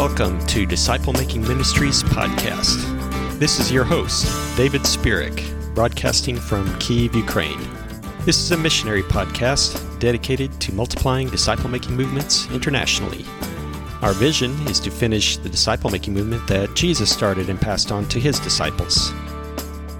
[0.00, 3.38] Welcome to Disciple Making Ministries podcast.
[3.38, 5.44] This is your host, David Spirik,
[5.74, 7.60] broadcasting from Kiev, Ukraine.
[8.20, 13.26] This is a missionary podcast dedicated to multiplying disciple making movements internationally.
[14.00, 18.08] Our vision is to finish the disciple making movement that Jesus started and passed on
[18.08, 19.12] to his disciples.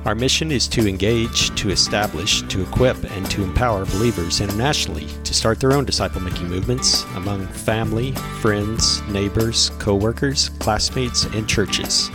[0.06, 5.34] Our mission is to engage, to establish, to equip, and to empower believers internationally to
[5.34, 12.10] start their own disciple making movements among family, friends, neighbors, co workers, classmates, and churches.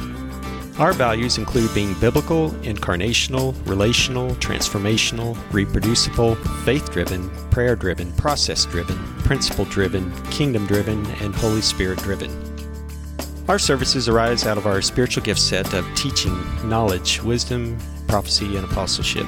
[0.80, 8.98] Our values include being biblical, incarnational, relational, transformational, reproducible, faith driven, prayer driven, process driven,
[9.20, 12.45] principle driven, kingdom driven, and Holy Spirit driven.
[13.48, 16.36] Our services arise out of our spiritual gift set of teaching,
[16.68, 17.78] knowledge, wisdom,
[18.08, 19.28] prophecy, and apostleship.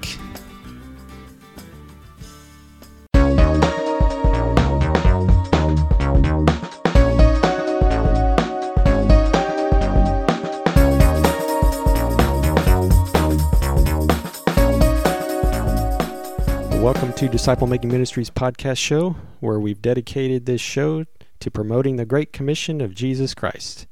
[17.20, 21.04] To Disciple Making Ministries podcast show, where we've dedicated this show
[21.40, 23.86] to promoting the Great Commission of Jesus Christ.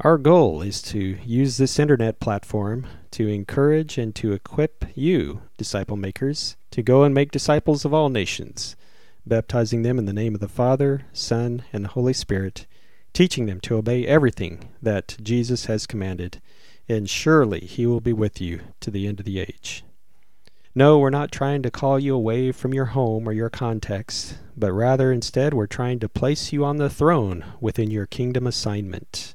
[0.00, 5.96] Our goal is to use this internet platform to encourage and to equip you, disciple
[5.96, 8.76] makers, to go and make disciples of all nations,
[9.24, 12.66] baptizing them in the name of the Father, Son, and Holy Spirit,
[13.14, 16.42] teaching them to obey everything that Jesus has commanded,
[16.90, 19.82] and surely He will be with you to the end of the age.
[20.78, 24.74] No, we're not trying to call you away from your home or your context, but
[24.74, 29.34] rather instead we're trying to place you on the throne within your kingdom assignment,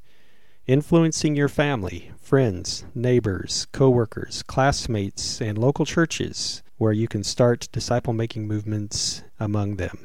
[0.67, 8.13] influencing your family, friends, neighbors, co-workers, classmates, and local churches where you can start disciple
[8.13, 9.97] making movements among them.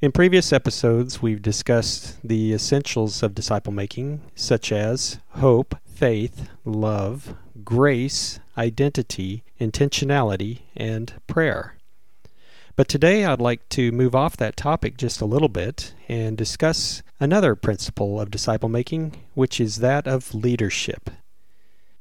[0.00, 7.36] In previous episodes, we've discussed the essentials of disciple making, such as hope, faith, love,
[7.64, 11.76] grace, identity, intentionality, and prayer.
[12.76, 17.02] But today I'd like to move off that topic just a little bit and discuss
[17.20, 21.10] another principle of disciple making, which is that of leadership.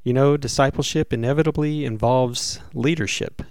[0.03, 3.44] You know, discipleship inevitably involves leadership.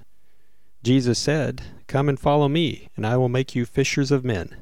[0.82, 4.61] Jesus said, Come and follow me, and I will make you fishers of men.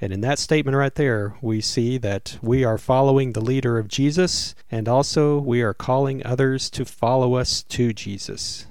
[0.00, 3.88] And in that statement right there, we see that we are following the leader of
[3.88, 8.66] Jesus, and also we are calling others to follow us to Jesus.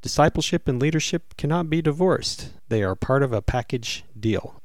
[0.00, 4.60] Discipleship and leadership cannot be divorced, they are part of a package deal.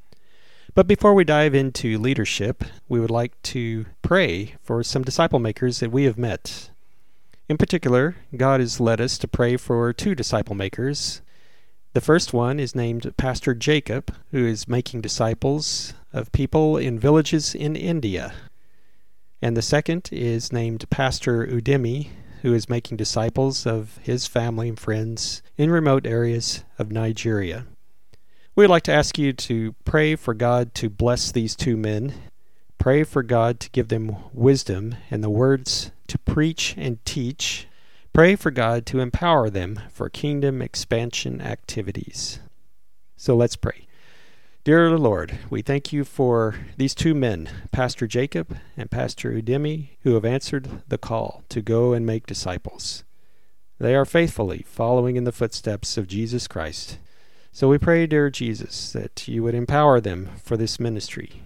[0.74, 5.80] But before we dive into leadership, we would like to pray for some disciple makers
[5.80, 6.70] that we have met.
[7.48, 11.20] In particular, God has led us to pray for two disciple makers
[11.92, 17.54] the first one is named Pastor Jacob, who is making disciples of people in villages
[17.54, 18.32] in India.
[19.42, 22.08] And the second is named Pastor Udeme,
[22.42, 27.66] who is making disciples of his family and friends in remote areas of Nigeria.
[28.54, 32.14] We would like to ask you to pray for God to bless these two men.
[32.78, 37.66] Pray for God to give them wisdom and the words to preach and teach
[38.12, 42.40] Pray for God to empower them for kingdom expansion activities.
[43.16, 43.86] So let's pray.
[44.64, 50.14] Dear Lord, we thank you for these two men, Pastor Jacob and Pastor Udeme, who
[50.14, 53.04] have answered the call to go and make disciples.
[53.78, 56.98] They are faithfully following in the footsteps of Jesus Christ.
[57.52, 61.44] So we pray, dear Jesus, that you would empower them for this ministry,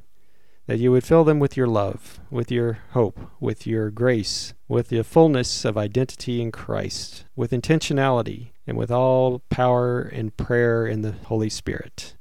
[0.67, 4.89] that you would fill them with your love, with your hope, with your grace, with
[4.89, 11.03] the fullness of identity in Christ, with intentionality, and with all power and prayer in
[11.03, 12.17] the Holy Spirit.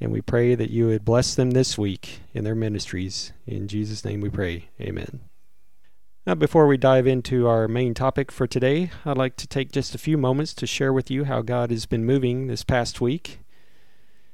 [0.00, 3.32] And we pray that you would bless them this week in their ministries.
[3.46, 4.68] In Jesus' name we pray.
[4.80, 5.20] Amen.
[6.26, 9.94] Now, before we dive into our main topic for today, I'd like to take just
[9.94, 13.40] a few moments to share with you how God has been moving this past week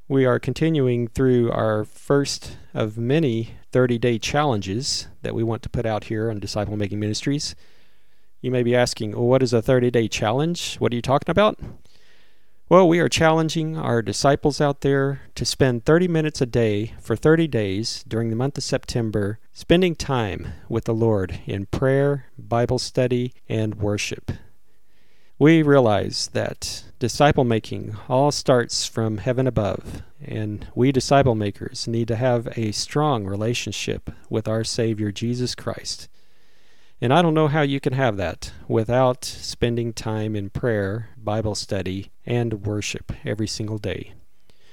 [0.08, 5.68] we are continuing through our first of many 30 day challenges that we want to
[5.68, 7.54] put out here on Disciple Making Ministries.
[8.40, 10.76] You may be asking, well, what is a 30 day challenge?
[10.76, 11.60] What are you talking about?
[12.70, 17.14] Well, we are challenging our disciples out there to spend 30 minutes a day for
[17.14, 22.78] 30 days during the month of September, spending time with the Lord in prayer, Bible
[22.78, 24.32] study, and worship.
[25.40, 32.08] We realize that disciple making all starts from heaven above, and we disciple makers need
[32.08, 36.08] to have a strong relationship with our Savior Jesus Christ.
[37.00, 41.54] And I don't know how you can have that without spending time in prayer, Bible
[41.54, 44.14] study, and worship every single day.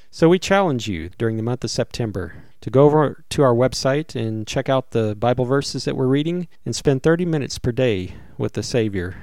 [0.10, 4.20] So we challenge you during the month of September to go over to our website
[4.20, 8.16] and check out the Bible verses that we're reading and spend 30 minutes per day
[8.40, 9.16] with the Savior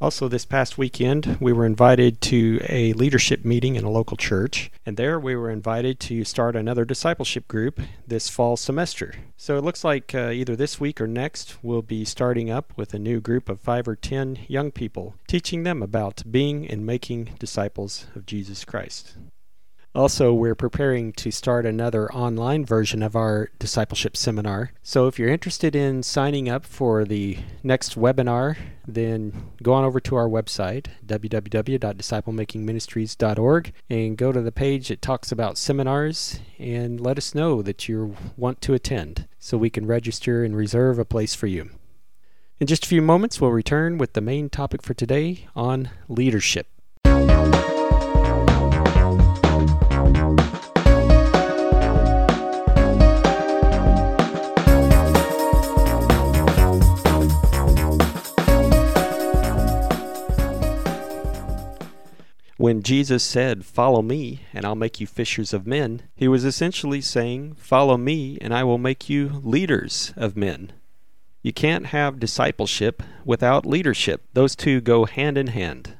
[0.00, 4.70] also, this past weekend, we were invited to a leadership meeting in a local church,
[4.86, 9.14] and there we were invited to start another discipleship group this fall semester.
[9.36, 12.94] So it looks like uh, either this week or next, we'll be starting up with
[12.94, 17.30] a new group of five or ten young people, teaching them about being and making
[17.40, 19.16] disciples of Jesus Christ.
[19.98, 24.70] Also, we're preparing to start another online version of our discipleship seminar.
[24.80, 28.56] So, if you're interested in signing up for the next webinar,
[28.86, 35.32] then go on over to our website, www.disciplemakingministries.org, and go to the page that talks
[35.32, 40.44] about seminars and let us know that you want to attend so we can register
[40.44, 41.70] and reserve a place for you.
[42.60, 46.68] In just a few moments, we'll return with the main topic for today on leadership.
[62.58, 67.00] When Jesus said, Follow me, and I'll make you fishers of men, he was essentially
[67.00, 70.72] saying, Follow me, and I will make you leaders of men.
[71.40, 74.24] You can't have discipleship without leadership.
[74.32, 75.98] Those two go hand in hand.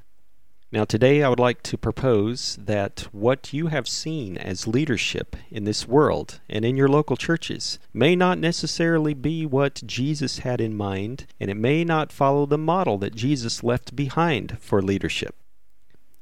[0.73, 5.63] Now, today I would like to propose that what you have seen as leadership in
[5.63, 10.77] this world and in your local churches may not necessarily be what Jesus had in
[10.77, 15.37] mind, and it may not follow the model that Jesus left behind for leadership.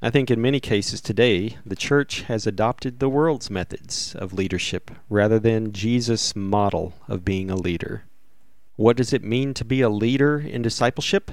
[0.02, 4.90] I think in many cases today, the church has adopted the world's methods of leadership
[5.08, 8.04] rather than Jesus' model of being a leader.
[8.76, 11.30] What does it mean to be a leader in discipleship?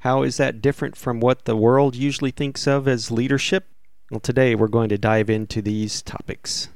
[0.00, 3.64] How is that different from what the world usually thinks of as leadership?
[4.10, 6.68] Well, today we're going to dive into these topics.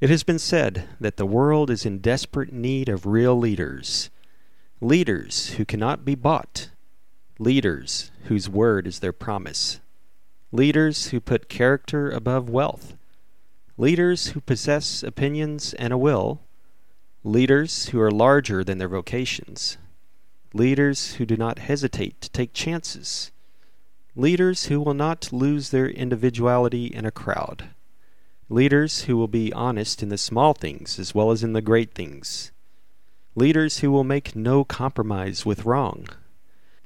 [0.00, 4.08] It has been said that the world is in desperate need of real leaders.
[4.80, 6.70] Leaders who cannot be bought.
[7.38, 9.80] Leaders whose word is their promise
[10.54, 12.94] leaders who put character above wealth,
[13.78, 16.42] leaders who possess opinions and a will,
[17.24, 19.78] leaders who are larger than their vocations,
[20.52, 23.32] leaders who do not hesitate to take chances,
[24.14, 27.70] leaders who will not lose their individuality in a crowd,
[28.50, 31.94] leaders who will be honest in the small things as well as in the great
[31.94, 32.52] things,
[33.34, 36.06] leaders who will make no compromise with wrong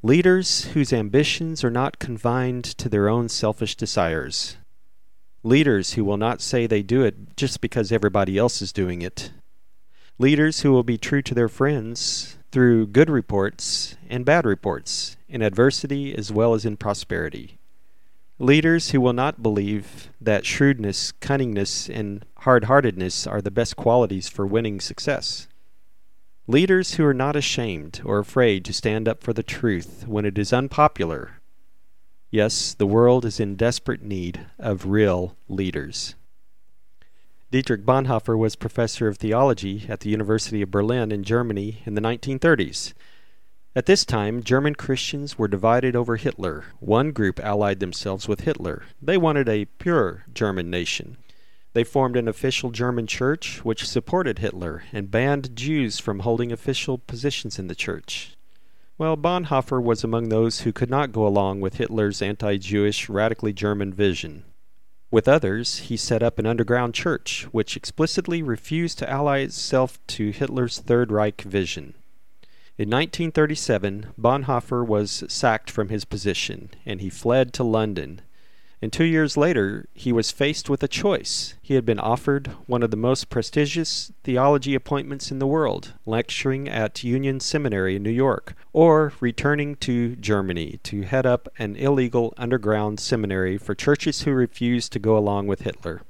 [0.07, 4.57] Leaders whose ambitions are not confined to their own selfish desires.
[5.43, 9.33] Leaders who will not say they do it just because everybody else is doing it.
[10.17, 15.43] Leaders who will be true to their friends through good reports and bad reports, in
[15.43, 17.59] adversity as well as in prosperity.
[18.39, 24.29] Leaders who will not believe that shrewdness, cunningness, and hard heartedness are the best qualities
[24.29, 25.49] for winning success.
[26.49, 30.39] Leaders who are not ashamed or afraid to stand up for the truth when it
[30.39, 31.41] is unpopular.
[32.31, 36.15] Yes, the world is in desperate need of real leaders.
[37.51, 42.01] Dietrich Bonhoeffer was professor of theology at the University of Berlin in Germany in the
[42.01, 42.93] 1930s.
[43.75, 46.65] At this time, German Christians were divided over Hitler.
[46.79, 48.85] One group allied themselves with Hitler.
[49.03, 51.17] They wanted a pure German nation.
[51.77, 56.97] They formed an official German church which supported Hitler and banned Jews from holding official
[56.97, 58.35] positions in the church.
[58.97, 63.53] Well, Bonhoeffer was among those who could not go along with Hitler's anti Jewish, radically
[63.53, 64.45] German vision.
[65.11, 70.31] With others, he set up an underground church which explicitly refused to ally itself to
[70.31, 71.93] Hitler's Third Reich vision.
[72.79, 78.23] In 1937, Bonhoeffer was sacked from his position and he fled to London
[78.83, 81.55] and two years later, he was faced with a choice.
[81.63, 86.69] He had been offered one of the most prestigious theology appointments in the world, lecturing
[86.69, 92.35] at Union Seminary in New York, or returning to Germany to head up an illegal
[92.37, 96.03] underground seminary for churches who refused to go along with Hitler.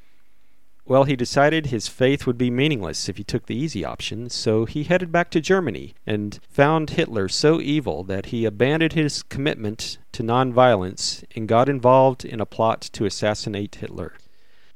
[0.88, 4.66] Well, he decided his faith would be meaningless if he took the easy option, so
[4.66, 9.98] he headed back to Germany and found Hitler so evil that he abandoned his commitment
[10.12, 14.14] to nonviolence and got involved in a plot to assassinate Hitler.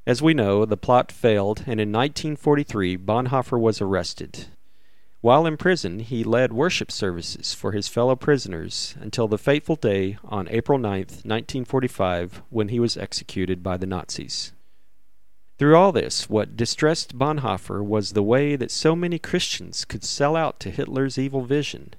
[0.04, 4.46] As we know, the plot failed, and in 1943 Bonhoeffer was arrested.
[5.20, 10.18] While in prison, he led worship services for his fellow prisoners until the fateful day
[10.24, 14.54] on April 9, 1945, when he was executed by the Nazis.
[15.60, 20.34] Through all this, what distressed Bonhoeffer was the way that so many Christians could sell
[20.34, 21.92] out to Hitler's evil vision.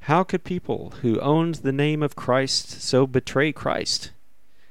[0.00, 4.10] How could people who owned the name of Christ so betray Christ?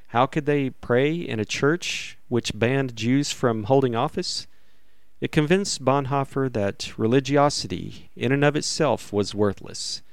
[0.10, 4.46] How could they pray in a church which banned Jews from holding office?
[5.20, 10.04] It convinced Bonhoeffer that religiosity, in and of itself, was worthless.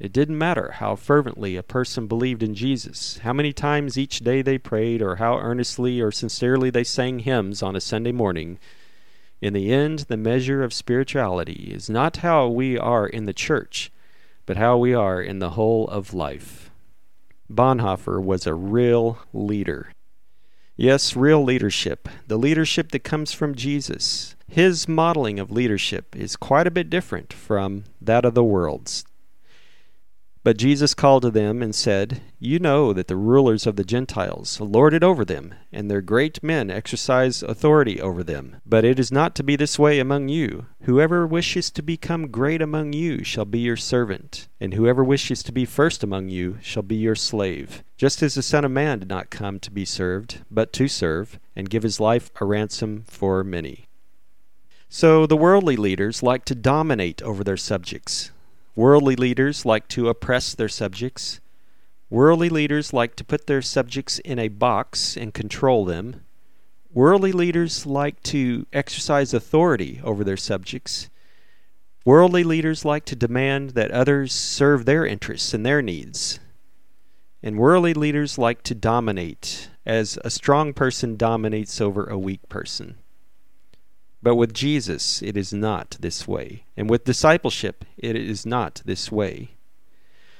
[0.00, 4.40] It didn't matter how fervently a person believed in Jesus, how many times each day
[4.40, 8.58] they prayed, or how earnestly or sincerely they sang hymns on a Sunday morning.
[9.42, 13.92] In the end, the measure of spirituality is not how we are in the church,
[14.46, 16.70] but how we are in the whole of life.
[17.50, 19.92] Bonhoeffer was a real leader.
[20.76, 24.34] Yes, real leadership, the leadership that comes from Jesus.
[24.48, 29.04] His modeling of leadership is quite a bit different from that of the world's.
[30.42, 34.58] But Jesus called to them and said, You know that the rulers of the Gentiles
[34.58, 38.56] lord it over them, and their great men exercise authority over them.
[38.64, 40.64] But it is not to be this way among you.
[40.84, 45.52] Whoever wishes to become great among you shall be your servant, and whoever wishes to
[45.52, 47.84] be first among you shall be your slave.
[47.98, 51.38] Just as the Son of Man did not come to be served, but to serve,
[51.54, 53.88] and give his life a ransom for many.
[54.88, 58.30] So the worldly leaders like to dominate over their subjects.
[58.80, 61.38] Worldly leaders like to oppress their subjects.
[62.08, 66.24] Worldly leaders like to put their subjects in a box and control them.
[66.90, 71.10] Worldly leaders like to exercise authority over their subjects.
[72.06, 76.40] Worldly leaders like to demand that others serve their interests and their needs.
[77.42, 82.96] And worldly leaders like to dominate, as a strong person dominates over a weak person.
[84.22, 86.64] But with Jesus, it is not this way.
[86.76, 89.52] And with discipleship, it is not this way.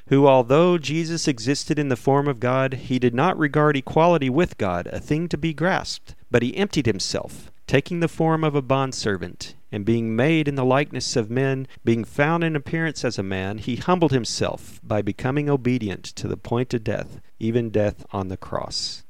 [0.08, 4.58] Who, although Jesus existed in the form of God, he did not regard equality with
[4.58, 8.62] God a thing to be grasped, but he emptied himself, taking the form of a
[8.62, 13.22] bondservant, and being made in the likeness of men, being found in appearance as a
[13.22, 18.28] man, he humbled himself by becoming obedient to the point of death, even death on
[18.28, 19.04] the cross.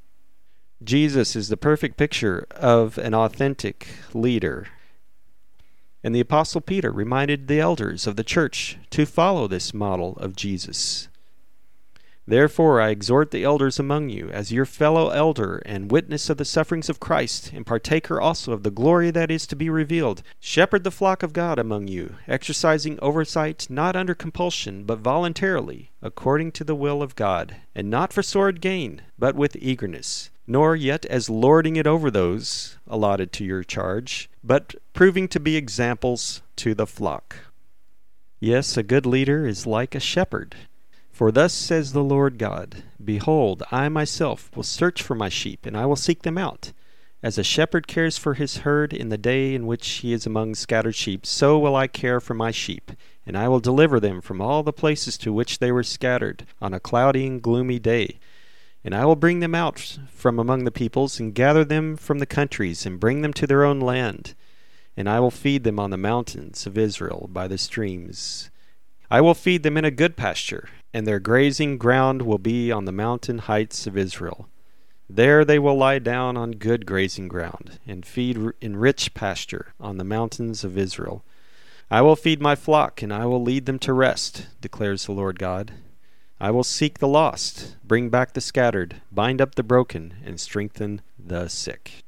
[0.83, 4.69] Jesus is the perfect picture of an authentic leader.
[6.03, 10.35] And the Apostle Peter reminded the elders of the church to follow this model of
[10.35, 11.09] Jesus.
[12.27, 16.47] Therefore, I exhort the elders among you, as your fellow elder and witness of the
[16.47, 20.85] sufferings of Christ, and partaker also of the glory that is to be revealed, shepherd
[20.85, 26.65] the flock of God among you, exercising oversight not under compulsion, but voluntarily, according to
[26.65, 31.31] the will of God, and not for sword gain, but with eagerness nor yet as
[31.31, 36.89] lording it over those allotted to your charge, but proving to be examples to the
[36.89, 37.37] flock.
[38.41, 40.57] Yes, a good leader is like a shepherd.
[41.13, 45.77] For thus says the Lord God Behold, I myself will search for my sheep, and
[45.77, 46.73] I will seek them out.
[47.23, 50.57] As a shepherd cares for his herd in the day in which he is among
[50.57, 52.91] scattered sheep, so will I care for my sheep,
[53.25, 56.75] and I will deliver them from all the places to which they were scattered on
[56.75, 58.19] a cloudy and gloomy day
[58.85, 62.27] and I will bring them out from among the peoples, and gather them from the
[62.27, 64.35] countries, and bring them to their own land.
[64.97, 68.51] And I will feed them on the mountains of Israel by the streams.
[69.11, 72.85] I will feed them in a good pasture, and their grazing ground will be on
[72.85, 74.49] the mountain heights of Israel.
[75.09, 79.97] There they will lie down on good grazing ground, and feed in rich pasture on
[79.97, 81.25] the mountains of Israel.
[81.91, 85.41] I will feed my flock, and I will lead them to rest, declares the Lord
[85.41, 85.73] God.
[86.41, 91.03] I will seek the lost, bring back the scattered, bind up the broken, and strengthen
[91.19, 92.03] the sick.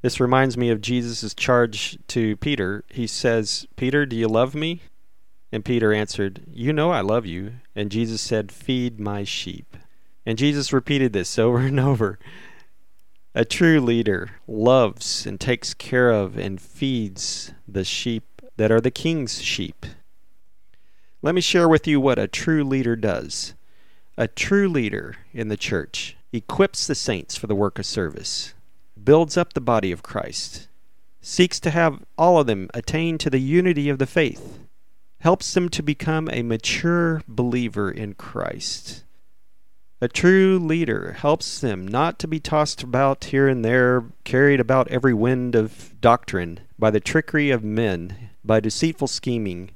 [0.00, 2.84] This reminds me of Jesus' charge to Peter.
[2.88, 4.80] He says, Peter, do you love me?
[5.52, 7.54] And Peter answered, You know I love you.
[7.76, 9.76] And Jesus said, Feed my sheep.
[10.24, 12.18] And Jesus repeated this over and over.
[13.34, 18.24] A true leader loves and takes care of and feeds the sheep
[18.56, 19.84] that are the king's sheep.
[21.22, 23.52] Let me share with you what a true leader does.
[24.16, 28.54] A true leader in the church equips the saints for the work of service,
[29.02, 30.68] builds up the body of Christ,
[31.20, 34.60] seeks to have all of them attain to the unity of the faith,
[35.18, 39.04] helps them to become a mature believer in Christ.
[40.00, 44.88] A true leader helps them not to be tossed about here and there, carried about
[44.88, 49.72] every wind of doctrine, by the trickery of men, by deceitful scheming.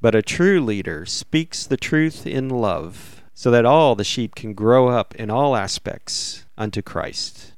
[0.00, 4.54] But a true leader speaks the truth in love, so that all the sheep can
[4.54, 7.54] grow up in all aspects unto Christ.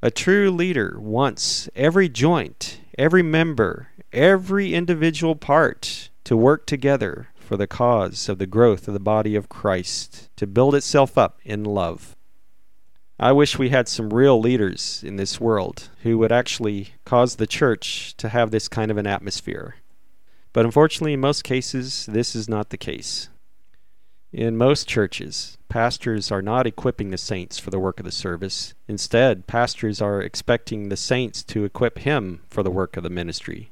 [0.00, 7.56] A true leader wants every joint, every member, every individual part to work together for
[7.56, 11.64] the cause of the growth of the body of Christ, to build itself up in
[11.64, 12.14] love.
[13.18, 17.48] I wish we had some real leaders in this world who would actually cause the
[17.48, 19.74] church to have this kind of an atmosphere.
[20.52, 23.28] But unfortunately, in most cases, this is not the case.
[24.32, 28.74] In most churches, pastors are not equipping the saints for the work of the service.
[28.86, 33.70] Instead, pastors are expecting the saints to equip him for the work of the ministry.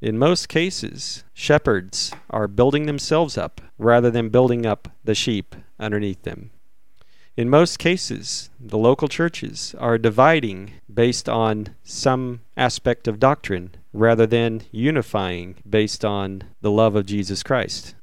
[0.00, 6.22] In most cases, shepherds are building themselves up rather than building up the sheep underneath
[6.22, 6.50] them.
[7.34, 14.26] In most cases, the local churches are dividing based on some aspect of doctrine rather
[14.26, 17.94] than unifying based on the love of Jesus Christ.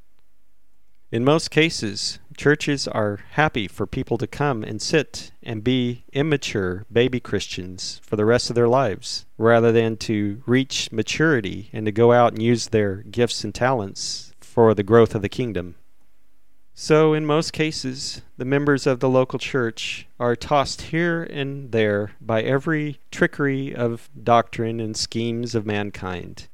[1.12, 6.86] In most cases, churches are happy for people to come and sit and be immature
[6.91, 11.91] baby Christians for the rest of their lives, rather than to reach maturity and to
[11.91, 15.75] go out and use their gifts and talents for the growth of the kingdom.
[16.81, 22.12] So, in most cases, the members of the local church are tossed here and there
[22.21, 26.48] by every trickery of doctrine and schemes of mankind.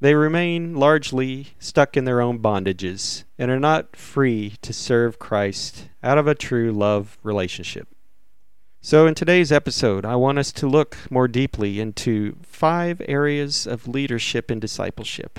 [0.00, 5.90] They remain largely stuck in their own bondages and are not free to serve Christ
[6.02, 7.86] out of a true love relationship.
[8.80, 13.86] So, in today's episode, I want us to look more deeply into five areas of
[13.86, 15.38] leadership and discipleship.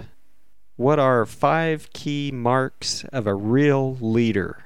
[0.81, 4.63] What are five key marks of a real leader,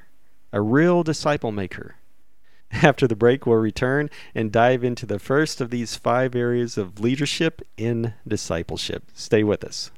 [0.53, 1.95] a real disciple maker?
[2.72, 7.01] After the break, we'll return and dive into the first of these five areas of
[7.01, 9.12] leadership in discipleship.
[9.13, 9.91] Stay with us.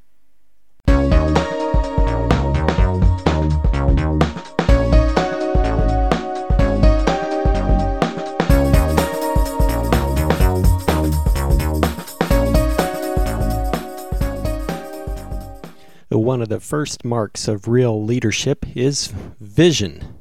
[16.09, 20.15] One of the first marks of real leadership is vision.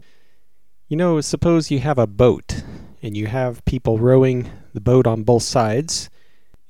[0.89, 2.65] You know, suppose you have a boat
[3.03, 6.11] and you have people rowing the boat on both sides.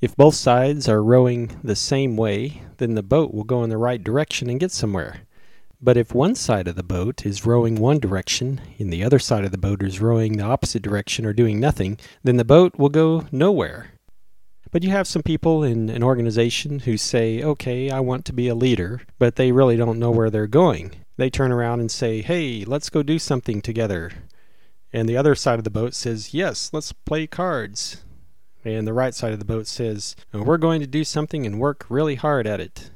[0.02, 3.78] If both sides are rowing the same way, then the boat will go in the
[3.78, 5.22] right direction and get somewhere.
[5.80, 9.46] But if one side of the boat is rowing one direction and the other side
[9.46, 12.90] of the boat is rowing the opposite direction or doing nothing, then the boat will
[12.90, 13.95] go nowhere.
[14.70, 18.48] But you have some people in an organization who say, okay, I want to be
[18.48, 22.22] a leader, but they really don't know where they're going they turn around and say,
[22.22, 24.12] Hey, let's go do something together.
[24.92, 28.04] And the other side of the boat says, Yes, let's play cards.
[28.64, 31.86] And the right side of the boat says, We're going to do something and work
[31.88, 32.90] really hard at it.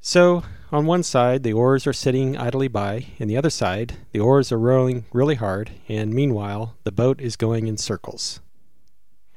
[0.00, 4.20] So, on one side, the oars are sitting idly by, and the other side, the
[4.20, 8.40] oars are rowing really hard, and meanwhile, the boat is going in circles.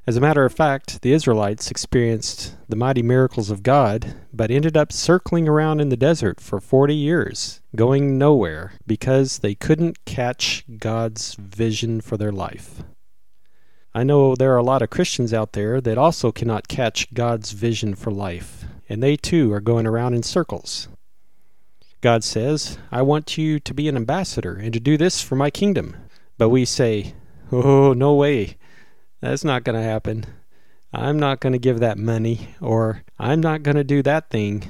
[0.07, 4.77] As a matter of fact, the Israelites experienced the mighty miracles of God, but ended
[4.77, 10.63] up circling around in the desert for 40 years, going nowhere, because they couldn't catch
[10.77, 12.83] God's vision for their life.
[13.95, 17.53] I know there are a lot of Christians out there that also cannot catch God's
[17.53, 20.87] vision for life, and they too are going around in circles.
[22.01, 25.49] God says, I want you to be an ambassador and to do this for my
[25.49, 25.95] kingdom.
[26.37, 27.15] But we say,
[27.51, 28.57] Oh, no way.
[29.21, 30.25] That's not going to happen.
[30.93, 34.63] I'm not going to give that money, or I'm not going to do that thing.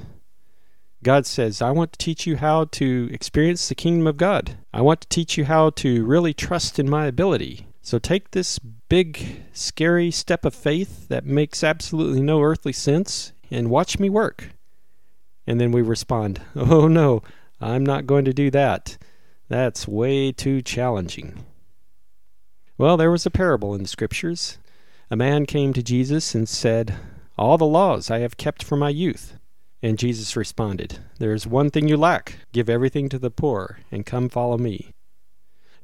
[1.03, 4.58] God says, I want to teach you how to experience the kingdom of God.
[4.73, 7.67] I want to teach you how to really trust in my ability.
[7.84, 13.69] So take this big, scary step of faith that makes absolutely no earthly sense and
[13.69, 14.49] watch me work.
[15.45, 17.21] And then we respond, Oh no,
[17.62, 18.97] I'm not going to do that.
[19.47, 21.45] That's way too challenging.
[22.77, 24.57] Well, there was a parable in the Scriptures.
[25.09, 26.95] A man came to Jesus and said,
[27.38, 29.38] All the laws I have kept from my youth.
[29.81, 32.39] And Jesus responded, There is one thing you lack.
[32.51, 34.91] Give everything to the poor, and come follow me.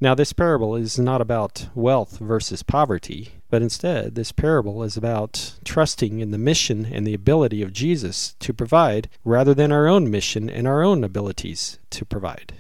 [0.02, 5.54] Now, this parable is not about wealth versus poverty, but instead, this parable is about
[5.64, 10.12] trusting in the mission and the ability of Jesus to provide rather than our own
[10.12, 12.54] mission and our own abilities to provide.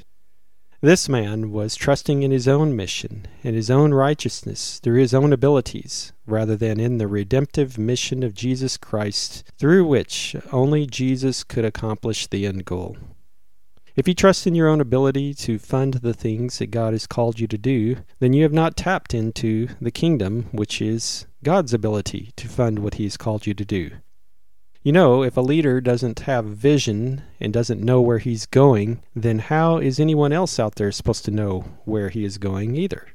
[0.83, 5.31] This man was trusting in his own mission and his own righteousness through his own
[5.31, 11.65] abilities, rather than in the redemptive mission of Jesus Christ, through which only Jesus could
[11.65, 12.97] accomplish the end goal.
[13.95, 17.39] If you trust in your own ability to fund the things that God has called
[17.39, 22.31] you to do, then you have not tapped into the kingdom, which is God's ability
[22.37, 23.91] to fund what He has called you to do.
[24.83, 29.37] You know, if a leader doesn't have vision and doesn't know where he's going, then
[29.37, 33.07] how is anyone else out there supposed to know where he is going either?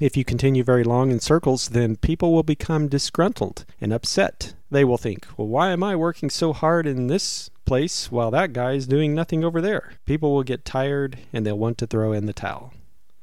[0.00, 4.54] If you continue very long in circles, then people will become disgruntled and upset.
[4.70, 8.54] They will think, well, why am I working so hard in this place while that
[8.54, 9.92] guy is doing nothing over there?
[10.06, 12.72] People will get tired and they'll want to throw in the towel.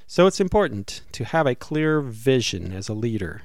[0.06, 3.42] So it's important to have a clear vision as a leader.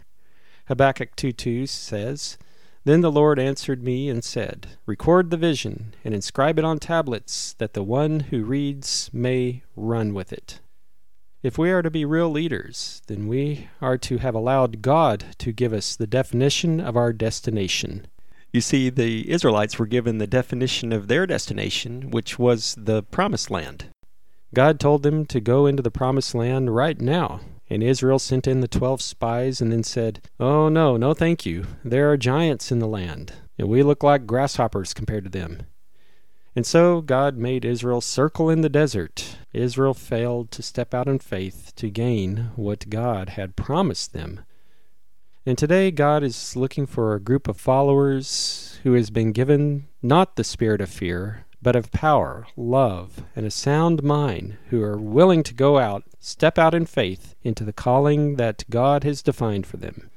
[0.67, 2.37] Habakkuk 2:2 says,
[2.85, 7.55] then the Lord answered me and said, Record the vision and inscribe it on tablets,
[7.59, 10.61] that the one who reads may run with it.
[11.43, 15.53] If we are to be real leaders, then we are to have allowed God to
[15.53, 18.07] give us the definition of our destination.
[18.53, 23.51] You see, the Israelites were given the definition of their destination, which was the Promised
[23.51, 23.87] Land.
[24.53, 28.61] God told them to go into the Promised Land right now, and Israel sent in
[28.61, 31.67] the twelve spies and then said, Oh, no, no, thank you.
[31.85, 35.63] There are giants in the land, and we look like grasshoppers compared to them.
[36.57, 39.37] And so God made Israel circle in the desert.
[39.53, 44.41] Israel failed to step out in faith to gain what God had promised them.
[45.47, 50.37] And today, God is looking for a group of followers who has been given not
[50.37, 55.43] the spirit of fear, but of power, love, and a sound mind, who are willing
[55.43, 59.77] to go out, step out in faith into the calling that God has defined for
[59.77, 60.11] them.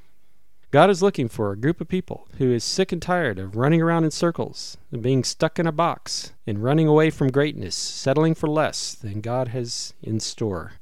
[0.72, 3.82] God is looking for a group of people who is sick and tired of running
[3.82, 8.34] around in circles, and being stuck in a box, and running away from greatness, settling
[8.34, 10.74] for less than God has in store.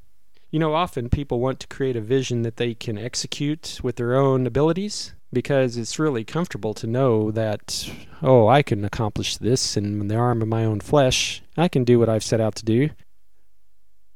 [0.49, 4.15] You know, often people want to create a vision that they can execute with their
[4.15, 7.89] own abilities, because it's really comfortable to know that,
[8.21, 11.41] oh, I can accomplish this in the arm of my own flesh.
[11.57, 12.89] I can do what I've set out to do.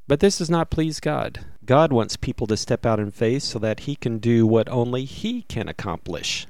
[0.08, 1.46] But this does not please God.
[1.64, 5.06] God wants people to step out in faith so that He can do what only
[5.06, 6.46] He can accomplish.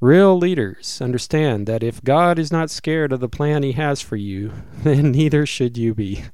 [0.00, 4.16] Real leaders understand that if God is not scared of the plan He has for
[4.16, 6.24] you, then neither should you be.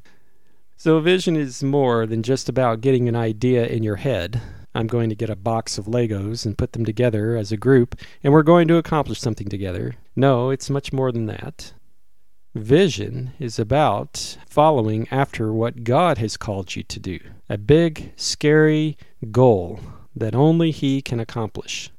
[0.79, 4.41] So, vision is more than just about getting an idea in your head.
[4.77, 7.95] I'm going to get a box of Legos and put them together as a group,
[8.23, 9.97] and we're going to accomplish something together.
[10.15, 11.73] No, it's much more than that.
[12.55, 18.97] Vision is about following after what God has called you to do a big, scary
[19.31, 19.81] goal
[20.15, 21.91] that only He can accomplish.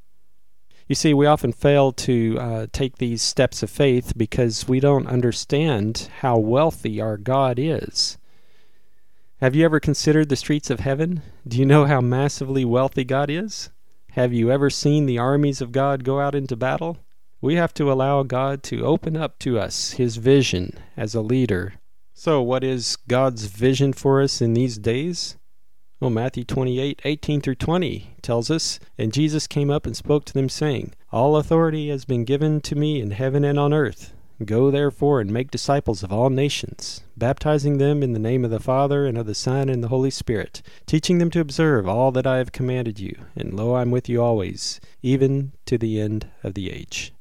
[0.87, 5.07] You see, we often fail to uh, take these steps of faith because we don't
[5.07, 8.17] understand how wealthy our God is.
[9.39, 11.21] Have you ever considered the streets of heaven?
[11.47, 13.69] Do you know how massively wealthy God is?
[14.13, 16.97] Have you ever seen the armies of God go out into battle?
[17.39, 21.75] We have to allow God to open up to us his vision as a leader.
[22.15, 25.37] So, what is God's vision for us in these days?
[25.99, 30.33] Well, Matthew 28 18 through 20 tells us, And Jesus came up and spoke to
[30.33, 34.13] them, saying, All authority has been given to me in heaven and on earth.
[34.45, 38.59] Go therefore and make disciples of all nations, baptizing them in the name of the
[38.59, 42.27] Father and of the Son and the Holy Spirit, teaching them to observe all that
[42.27, 43.17] I have commanded you.
[43.35, 47.13] And lo, I am with you always, even to the end of the age.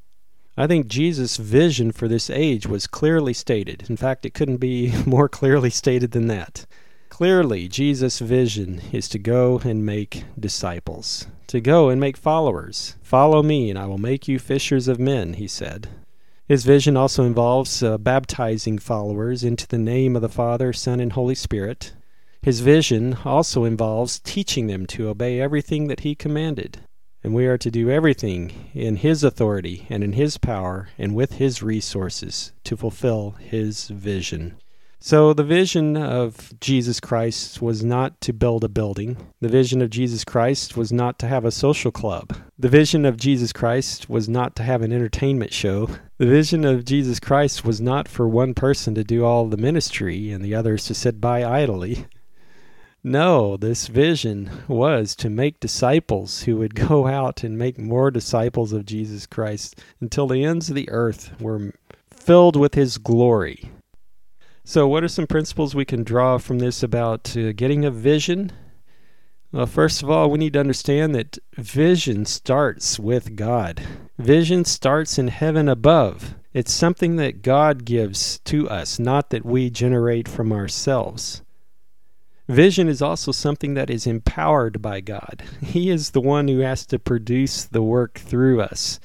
[0.58, 3.84] I think Jesus' vision for this age was clearly stated.
[3.88, 6.66] In fact, it couldn't be more clearly stated than that.
[7.08, 12.96] Clearly, Jesus' vision is to go and make disciples, to go and make followers.
[13.02, 15.88] Follow me, and I will make you fishers of men, he said.
[16.48, 21.12] His vision also involves uh, baptizing followers into the name of the Father, Son, and
[21.12, 21.92] Holy Spirit.
[22.40, 26.78] His vision also involves teaching them to obey everything that he commanded.
[27.24, 31.32] And we are to do everything in his authority and in his power and with
[31.34, 34.54] his resources to fulfill his vision.
[35.06, 39.16] So, the vision of Jesus Christ was not to build a building.
[39.40, 42.36] The vision of Jesus Christ was not to have a social club.
[42.58, 45.88] The vision of Jesus Christ was not to have an entertainment show.
[46.18, 50.32] The vision of Jesus Christ was not for one person to do all the ministry
[50.32, 52.06] and the others to sit by idly.
[53.04, 58.72] No, this vision was to make disciples who would go out and make more disciples
[58.72, 61.72] of Jesus Christ until the ends of the earth were
[62.10, 63.70] filled with his glory.
[64.68, 68.50] So, what are some principles we can draw from this about uh, getting a vision?
[69.52, 73.80] Well, first of all, we need to understand that vision starts with God.
[74.18, 76.34] Vision starts in heaven above.
[76.52, 81.42] It's something that God gives to us, not that we generate from ourselves.
[82.48, 85.44] Vision is also something that is empowered by God.
[85.62, 88.98] He is the one who has to produce the work through us.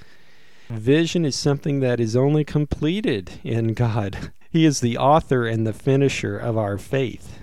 [0.71, 4.31] Vision is something that is only completed in God.
[4.51, 7.39] He is the author and the finisher of our faith.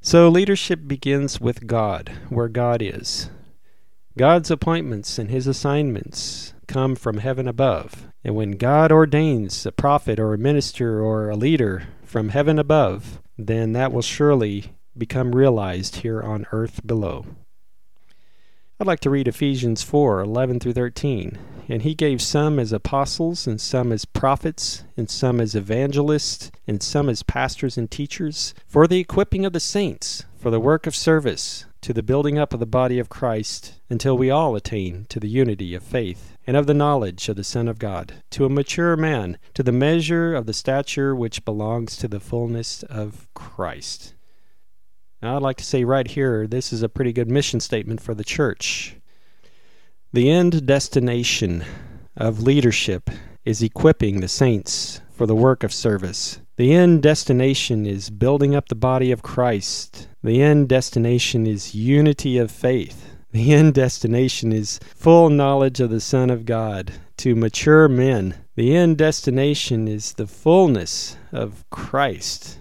[0.00, 3.28] So leadership begins with God, where God is.
[4.16, 8.08] God's appointments and his assignments come from heaven above.
[8.24, 13.20] And when God ordains a prophet or a minister or a leader from heaven above,
[13.36, 17.26] then that will surely become realized here on earth below.
[18.80, 21.38] I'd like to read Ephesians 4 11 through 13.
[21.68, 26.82] And he gave some as apostles, and some as prophets, and some as evangelists, and
[26.82, 30.96] some as pastors and teachers, for the equipping of the saints, for the work of
[30.96, 35.20] service, to the building up of the body of Christ, until we all attain to
[35.20, 38.50] the unity of faith, and of the knowledge of the Son of God, to a
[38.50, 44.14] mature man, to the measure of the stature which belongs to the fullness of Christ.
[45.22, 48.14] Now, I'd like to say right here, this is a pretty good mission statement for
[48.14, 48.96] the church.
[50.14, 51.64] The end destination
[52.18, 53.08] of leadership
[53.46, 56.38] is equipping the saints for the work of service.
[56.56, 60.08] The end destination is building up the body of Christ.
[60.22, 63.16] The end destination is unity of faith.
[63.30, 68.34] The end destination is full knowledge of the Son of God to mature men.
[68.54, 72.58] The end destination is the fullness of Christ.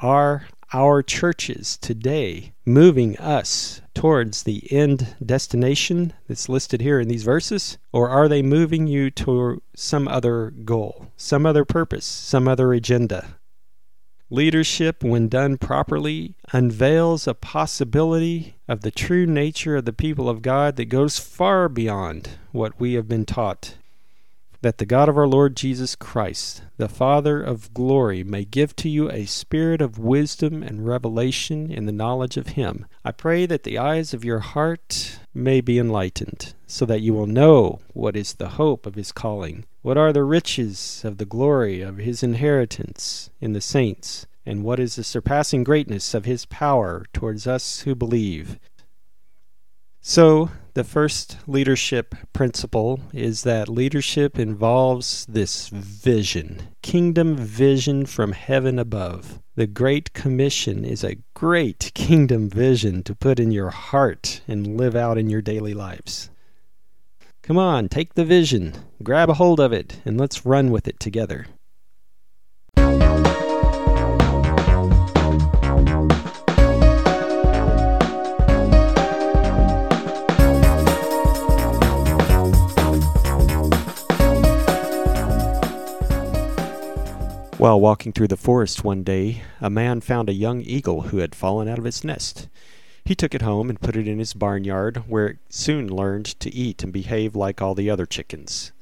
[0.00, 7.22] Are our churches today moving us towards the end destination that's listed here in these
[7.22, 7.78] verses?
[7.92, 13.36] Or are they moving you to some other goal, some other purpose, some other agenda?
[14.30, 20.40] Leadership, when done properly, unveils a possibility of the true nature of the people of
[20.40, 23.76] God that goes far beyond what we have been taught
[24.62, 28.88] that the God of our Lord Jesus Christ, the Father of glory, may give to
[28.88, 32.86] you a spirit of wisdom and revelation in the knowledge of Him.
[33.04, 37.26] I pray that the eyes of your heart may be enlightened, so that you will
[37.26, 41.80] know what is the hope of His calling, what are the riches of the glory
[41.80, 47.04] of His inheritance in the saints, and what is the surpassing greatness of His power
[47.12, 48.60] towards us who believe.
[50.04, 58.80] So, the first leadership principle is that leadership involves this vision, kingdom vision from heaven
[58.80, 59.38] above.
[59.54, 64.96] The Great Commission is a great kingdom vision to put in your heart and live
[64.96, 66.30] out in your daily lives.
[67.44, 70.98] Come on, take the vision, grab a hold of it, and let's run with it
[70.98, 71.46] together.
[87.62, 91.32] While walking through the forest one day, a man found a young eagle who had
[91.32, 92.48] fallen out of its nest.
[93.04, 96.52] He took it home and put it in his barnyard, where it soon learned to
[96.52, 98.72] eat and behave like all the other chickens.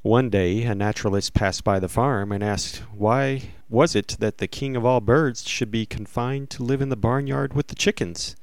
[0.00, 4.48] One day a naturalist passed by the farm and asked why was it that the
[4.48, 8.36] king of all birds should be confined to live in the barnyard with the chickens.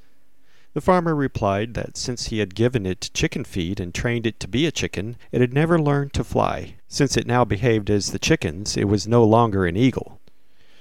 [0.74, 4.48] The farmer replied that since he had given it chicken feed and trained it to
[4.48, 6.76] be a chicken, it had never learned to fly.
[6.88, 10.22] Since it now behaved as the chickens, it was no longer an eagle.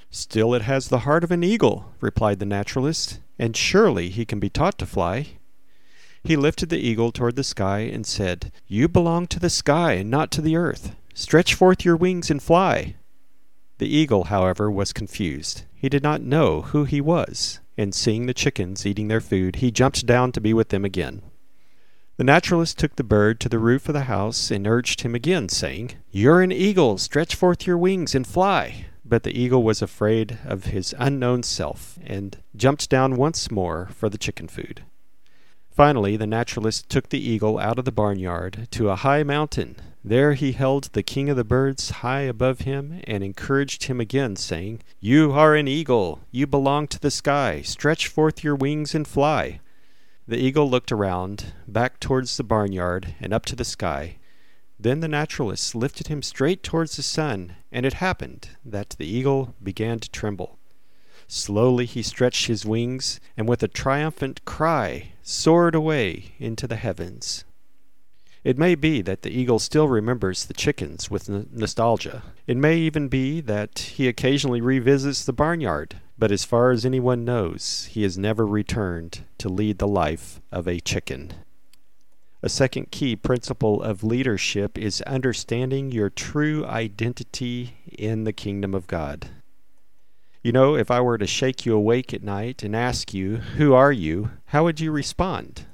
[0.08, 4.38] Still, it has the heart of an eagle, replied the naturalist, and surely he can
[4.38, 5.26] be taught to fly.
[6.22, 10.10] He lifted the eagle toward the sky and said, You belong to the sky and
[10.10, 10.94] not to the earth.
[11.14, 12.94] Stretch forth your wings and fly.
[13.78, 15.62] The eagle, however, was confused.
[15.74, 19.70] He did not know who he was and seeing the chickens eating their food, he
[19.70, 21.22] jumped down to be with them again.
[22.18, 25.48] The naturalist took the bird to the roof of the house and urged him again,
[25.48, 28.86] saying, You're an eagle, stretch forth your wings and fly.
[29.04, 34.10] But the eagle was afraid of his unknown self and jumped down once more for
[34.10, 34.84] the chicken food.
[35.70, 40.32] Finally, the naturalist took the eagle out of the barnyard to a high mountain there
[40.32, 44.80] he held the king of the birds high above him and encouraged him again, saying,
[44.98, 46.20] You are an eagle.
[46.30, 47.60] You belong to the sky.
[47.62, 49.60] Stretch forth your wings and fly.
[50.26, 54.16] The eagle looked around, back towards the barnyard, and up to the sky.
[54.78, 59.54] Then the naturalist lifted him straight towards the sun, and it happened that the eagle
[59.62, 60.58] began to tremble.
[61.28, 67.44] Slowly he stretched his wings, and with a triumphant cry soared away into the heavens.
[68.42, 72.22] It may be that the eagle still remembers the chickens with n- nostalgia.
[72.46, 77.24] It may even be that he occasionally revisits the barnyard, but as far as anyone
[77.24, 81.34] knows, he has never returned to lead the life of a chicken.
[82.42, 88.86] A second key principle of leadership is understanding your true identity in the kingdom of
[88.86, 89.28] God.
[90.42, 93.74] You know, if I were to shake you awake at night and ask you, Who
[93.74, 94.30] are you?
[94.46, 95.66] how would you respond?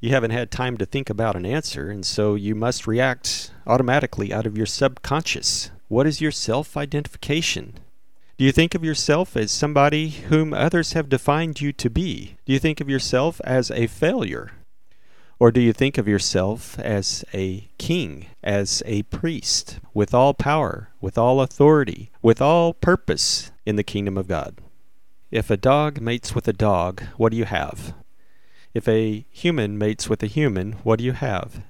[0.00, 4.32] You haven't had time to think about an answer, and so you must react automatically
[4.32, 5.70] out of your subconscious.
[5.88, 7.78] What is your self identification?
[8.38, 12.36] Do you think of yourself as somebody whom others have defined you to be?
[12.44, 14.50] Do you think of yourself as a failure?
[15.38, 20.90] Or do you think of yourself as a king, as a priest, with all power,
[21.00, 24.58] with all authority, with all purpose in the kingdom of God?
[25.30, 27.94] If a dog mates with a dog, what do you have?
[28.76, 31.62] If a human mates with a human, what do you have?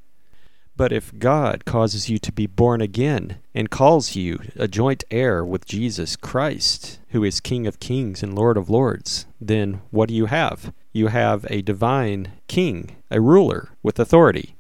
[0.77, 5.45] But if God causes you to be born again and calls you a joint heir
[5.45, 10.17] with Jesus Christ, who is King of kings and Lord of lords, then what do
[10.17, 10.75] you have?
[10.93, 14.57] You have a divine king, a ruler with authority.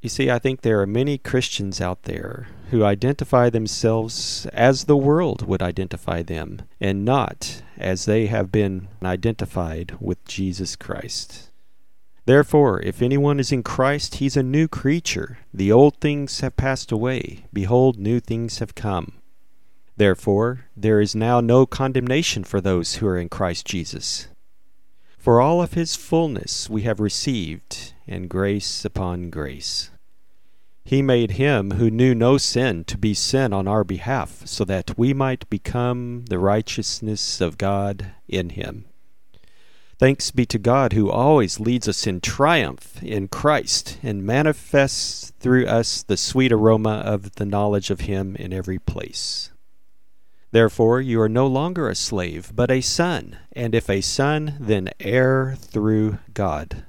[0.00, 4.96] You see, I think there are many Christians out there who identify themselves as the
[4.96, 11.49] world would identify them, and not as they have been identified with Jesus Christ.
[12.30, 15.38] Therefore, if anyone is in Christ, he is a new creature.
[15.52, 17.46] The old things have passed away.
[17.52, 19.14] Behold, new things have come.
[19.96, 24.28] Therefore, there is now no condemnation for those who are in Christ Jesus.
[25.18, 29.90] For all of his fullness we have received, and grace upon grace.
[30.84, 34.96] He made him who knew no sin to be sin on our behalf, so that
[34.96, 38.84] we might become the righteousness of God in him.
[40.00, 45.66] Thanks be to God who always leads us in triumph in Christ and manifests through
[45.66, 49.50] us the sweet aroma of the knowledge of him in every place.
[50.52, 54.88] Therefore, you are no longer a slave, but a son, and if a son, then
[55.00, 56.84] heir through God.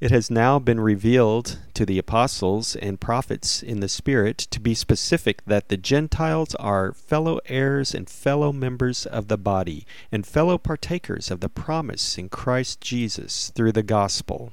[0.00, 4.74] It has now been revealed to the apostles and prophets in the Spirit to be
[4.74, 10.58] specific that the Gentiles are fellow heirs and fellow members of the body, and fellow
[10.58, 14.52] partakers of the promise in Christ Jesus through the gospel.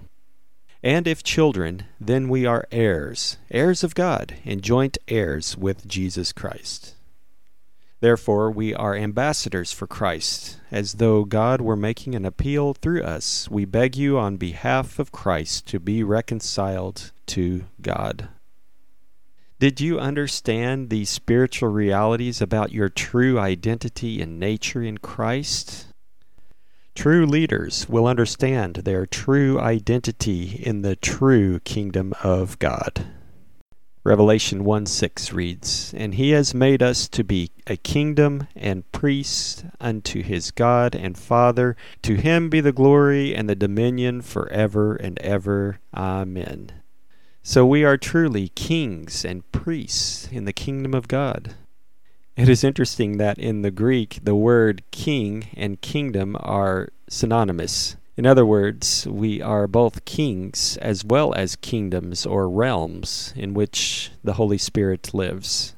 [0.84, 6.32] And if children, then we are heirs, heirs of God, and joint heirs with Jesus
[6.32, 6.96] Christ.
[8.02, 13.48] Therefore, we are ambassadors for Christ, as though God were making an appeal through us.
[13.50, 18.30] We beg you on behalf of Christ to be reconciled to God.
[19.60, 25.86] Did you understand these spiritual realities about your true identity and nature in Christ?
[26.96, 33.06] True leaders will understand their true identity in the true kingdom of God.
[34.04, 39.64] Revelation 1 6 reads, And he has made us to be a kingdom and priests
[39.80, 41.76] unto his God and Father.
[42.02, 45.80] To him be the glory and the dominion forever and ever.
[45.94, 46.72] Amen.
[47.44, 51.56] So we are truly kings and priests in the kingdom of God.
[52.36, 57.98] It is interesting that in the Greek, the word king and kingdom are synonymous.
[58.22, 64.12] In other words, we are both kings as well as kingdoms or realms in which
[64.24, 65.74] the Holy Spirit lives.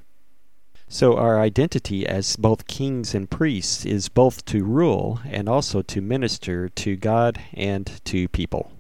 [0.90, 6.02] So our identity as both kings and priests is both to rule and also to
[6.02, 8.74] minister to God and to people.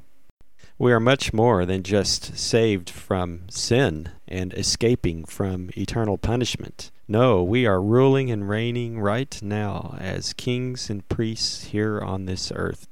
[0.78, 6.92] We are much more than just saved from sin and escaping from eternal punishment.
[7.08, 12.52] No, we are ruling and reigning right now as kings and priests here on this
[12.54, 12.90] earth.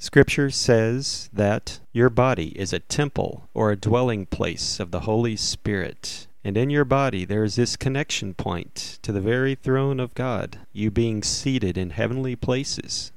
[0.00, 5.34] Scripture says that your body is a temple or a dwelling place of the Holy
[5.34, 6.28] Spirit.
[6.44, 10.60] And in your body there is this connection point to the very throne of God,
[10.72, 13.10] you being seated in heavenly places.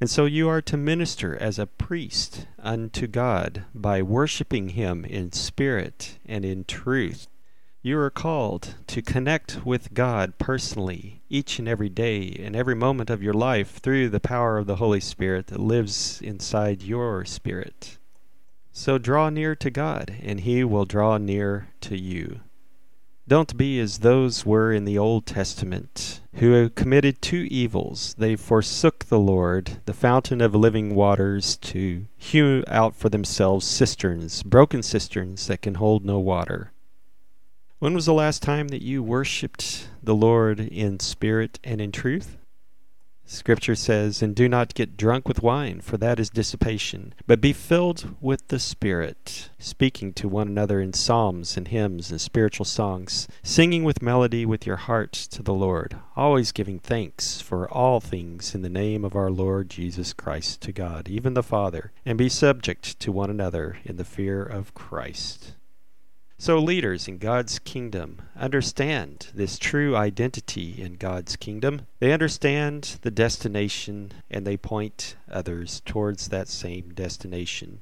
[0.00, 5.32] And so you are to minister as a priest unto God by worshiping Him in
[5.32, 7.26] spirit and in truth.
[7.86, 13.10] You are called to connect with God personally each and every day and every moment
[13.10, 17.98] of your life through the power of the Holy Spirit that lives inside your spirit.
[18.72, 22.40] So draw near to God, and He will draw near to you.
[23.28, 28.16] Don't be as those were in the Old Testament, who committed two evils.
[28.18, 34.42] They forsook the Lord, the fountain of living waters, to hew out for themselves cisterns,
[34.42, 36.72] broken cisterns that can hold no water.
[37.78, 42.38] When was the last time that you worshiped the Lord in spirit and in truth?
[43.26, 47.52] Scripture says, And do not get drunk with wine, for that is dissipation, but be
[47.52, 53.28] filled with the Spirit, speaking to one another in psalms and hymns and spiritual songs,
[53.42, 58.54] singing with melody with your heart to the Lord, always giving thanks for all things
[58.54, 62.30] in the name of our Lord Jesus Christ to God, even the Father, and be
[62.30, 65.55] subject to one another in the fear of Christ.
[66.38, 71.86] So, leaders in God's kingdom understand this true identity in God's kingdom.
[71.98, 77.80] They understand the destination and they point others towards that same destination.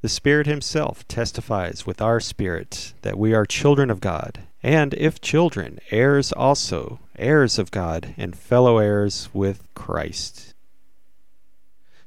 [0.00, 5.20] The Spirit Himself testifies with our spirit that we are children of God, and if
[5.20, 10.54] children, heirs also, heirs of God, and fellow heirs with Christ.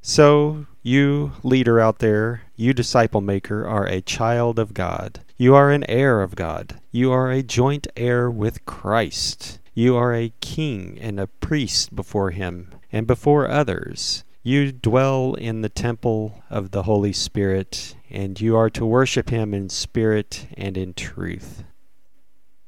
[0.02, 5.20] So, you leader out there, you disciple maker, are a child of God.
[5.36, 6.80] You are an heir of God.
[6.92, 9.58] You are a joint heir with Christ.
[9.74, 14.22] You are a king and a priest before Him and before others.
[14.44, 19.52] You dwell in the temple of the Holy Spirit, and you are to worship Him
[19.52, 21.64] in spirit and in truth.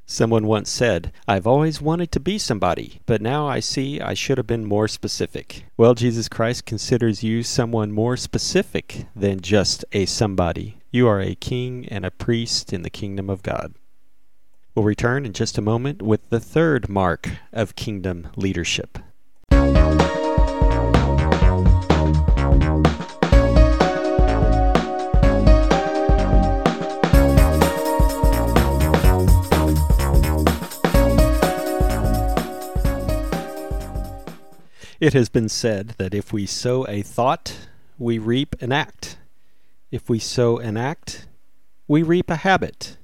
[0.05, 4.39] Someone once said, I've always wanted to be somebody, but now I see I should
[4.39, 5.67] have been more specific.
[5.77, 10.79] Well, Jesus Christ considers you someone more specific than just a somebody.
[10.97, 13.75] You are a king and a priest in the kingdom of God.
[14.75, 18.99] We'll return in just a moment with the third mark of kingdom leadership.
[34.99, 37.69] It has been said that if we sow a thought,
[37.99, 39.19] we reap an act.
[39.91, 41.28] If we sow an act,
[41.87, 42.97] we reap a habit.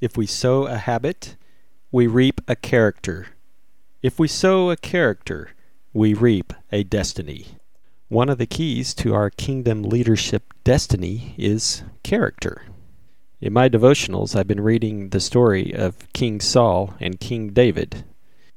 [0.00, 1.36] If we sow a habit,
[1.92, 3.28] we reap a character.
[4.02, 5.50] If we sow a character,
[5.92, 7.46] we reap a destiny.
[8.08, 12.62] One of the keys to our kingdom leadership destiny is character.
[13.40, 18.04] In my devotionals, I've been reading the story of King Saul and King David.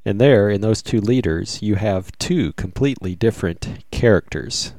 [0.04, 4.74] And there, in those two leaders, you have two completely different characters.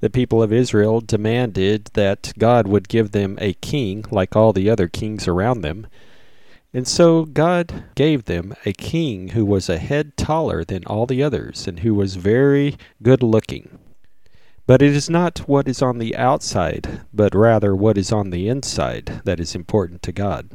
[0.00, 4.70] The people of Israel demanded that God would give them a king like all the
[4.70, 5.88] other kings around them.
[6.72, 11.22] And so God gave them a king who was a head taller than all the
[11.22, 13.78] others and who was very good looking.
[14.66, 18.48] But it is not what is on the outside, but rather what is on the
[18.48, 20.50] inside that is important to God.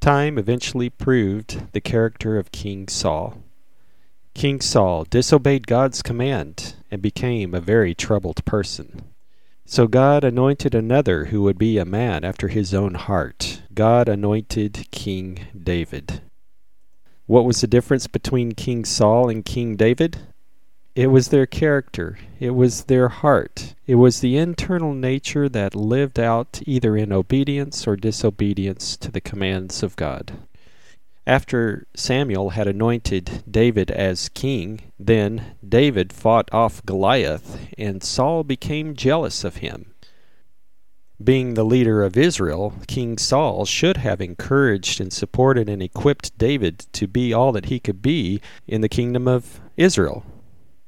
[0.00, 3.42] Time eventually proved the character of King Saul.
[4.34, 9.02] King Saul disobeyed God's command and became a very troubled person.
[9.64, 13.60] So God anointed another who would be a man after his own heart.
[13.74, 16.22] God anointed King David.
[17.26, 20.20] What was the difference between King Saul and King David?
[20.94, 26.18] It was their character, it was their heart, it was the internal nature that lived
[26.18, 30.32] out either in obedience or disobedience to the commands of God.
[31.28, 38.96] After Samuel had anointed David as king, then David fought off Goliath, and Saul became
[38.96, 39.92] jealous of him.
[41.22, 46.86] Being the leader of Israel, King Saul should have encouraged and supported and equipped David
[46.94, 50.24] to be all that he could be in the kingdom of Israel.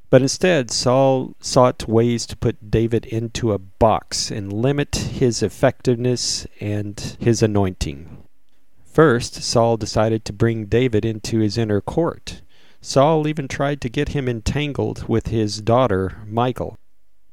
[0.08, 6.46] But instead, Saul sought ways to put David into a box and limit his effectiveness
[6.60, 8.19] and his anointing.
[8.92, 12.42] First, Saul decided to bring David into his inner court.
[12.80, 16.76] Saul even tried to get him entangled with his daughter, Michal.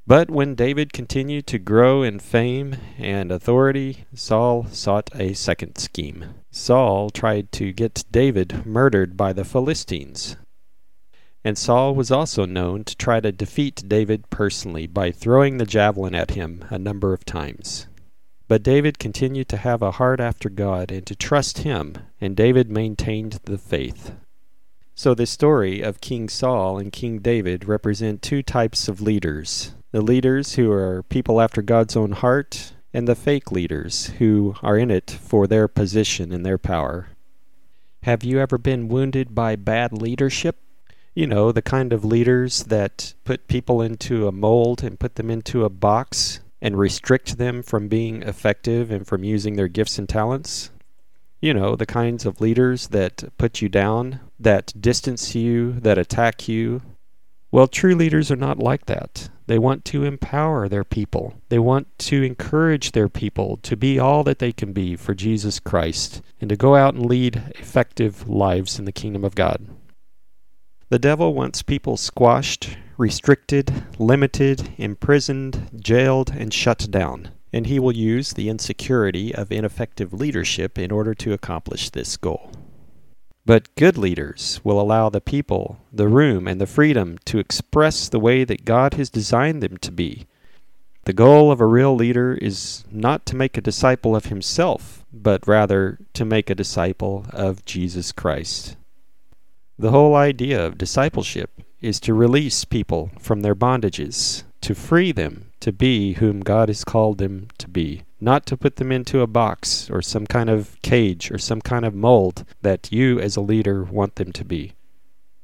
[0.06, 6.26] But when David continued to grow in fame and authority, Saul sought a second scheme.
[6.52, 10.38] Saul tried to get David murdered by the Philistines.
[11.44, 16.14] And Saul was also known to try to defeat David personally by throwing the javelin
[16.14, 17.88] at him a number of times.
[18.48, 22.70] But David continued to have a heart after God and to trust him, and David
[22.70, 24.14] maintained the faith.
[24.96, 30.02] So the story of King Saul and King David represent two types of leaders the
[30.02, 34.92] leaders who are people after God's own heart, and the fake leaders who are in
[34.92, 37.10] it for their position and their power.
[38.04, 40.58] Have you ever been wounded by bad leadership?
[41.18, 45.32] you know, the kind of leaders that put people into a mold and put them
[45.32, 50.10] into a box and restrict them from being effective and from using their gifts and
[50.10, 50.72] talents.
[51.40, 56.48] You know, the kinds of leaders that put you down, that distance you, that attack
[56.48, 56.82] you.
[57.52, 59.30] Well, true leaders are not like that.
[59.46, 61.36] They want to empower their people.
[61.50, 65.60] They want to encourage their people to be all that they can be for Jesus
[65.60, 69.66] Christ and to go out and lead effective lives in the kingdom of God.
[70.90, 77.96] The devil wants people squashed, restricted, limited, imprisoned, jailed, and shut down, and he will
[77.96, 82.52] use the insecurity of ineffective leadership in order to accomplish this goal.
[83.46, 88.20] But good leaders will allow the people the room and the freedom to express the
[88.20, 90.28] way that God has designed them to be.
[91.06, 95.48] The goal of a real leader is not to make a disciple of himself, but
[95.48, 98.76] rather to make a disciple of Jesus Christ.
[99.80, 105.52] The whole idea of discipleship is to release people from their bondages, to free them
[105.60, 109.28] to be whom God has called them to be, not to put them into a
[109.28, 113.42] box or some kind of cage or some kind of mold that you as a
[113.42, 114.74] leader want them to be.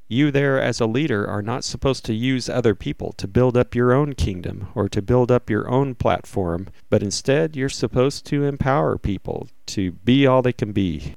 [0.08, 3.74] You there as a leader are not supposed to use other people to build up
[3.74, 8.44] your own kingdom or to build up your own platform, but instead you're supposed to
[8.44, 11.16] empower people to be all they can be.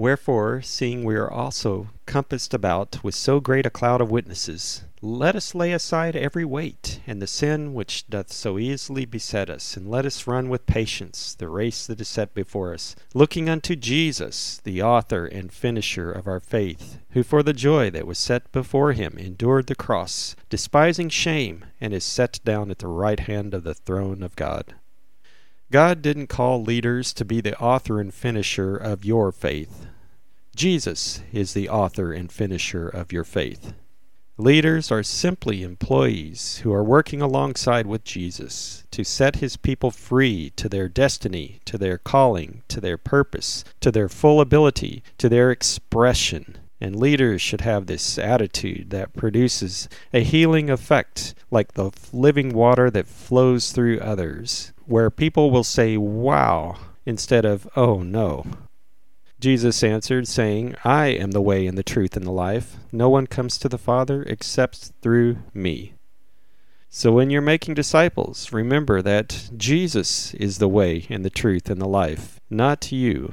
[0.00, 5.36] Wherefore, seeing we are also compassed about with so great a cloud of witnesses, let
[5.36, 9.90] us lay aside every weight, and the sin which doth so easily beset us, and
[9.90, 14.58] let us run with patience the race that is set before us, looking unto Jesus,
[14.64, 18.92] the author and finisher of our faith, who for the joy that was set before
[18.92, 23.64] him endured the cross, despising shame, and is set down at the right hand of
[23.64, 24.76] the throne of God.
[25.70, 29.88] God didn't call leaders to be the author and finisher of your faith.
[30.60, 33.72] Jesus is the author and finisher of your faith.
[34.36, 40.50] Leaders are simply employees who are working alongside with Jesus to set his people free
[40.56, 45.50] to their destiny, to their calling, to their purpose, to their full ability, to their
[45.50, 46.58] expression.
[46.78, 52.90] And leaders should have this attitude that produces a healing effect like the living water
[52.90, 58.44] that flows through others, where people will say, Wow, instead of, Oh no.
[59.40, 62.76] Jesus answered, saying, I am the way and the truth and the life.
[62.92, 65.94] No one comes to the Father except through me.
[66.90, 71.80] So when you're making disciples, remember that Jesus is the way and the truth and
[71.80, 73.32] the life, not you.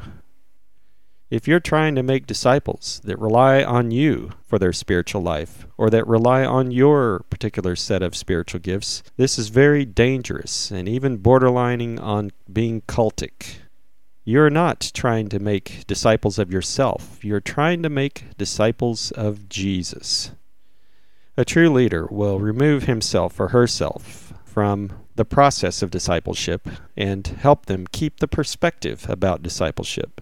[1.29, 5.89] If you're trying to make disciples that rely on you for their spiritual life, or
[5.89, 11.17] that rely on your particular set of spiritual gifts, this is very dangerous and even
[11.17, 13.57] borderlining on being cultic.
[14.29, 17.23] You're not trying to make disciples of yourself.
[17.23, 20.31] You're trying to make disciples of Jesus.
[21.37, 26.67] A true leader will remove himself or herself from the process of discipleship
[26.97, 30.19] and help them keep the perspective about discipleship.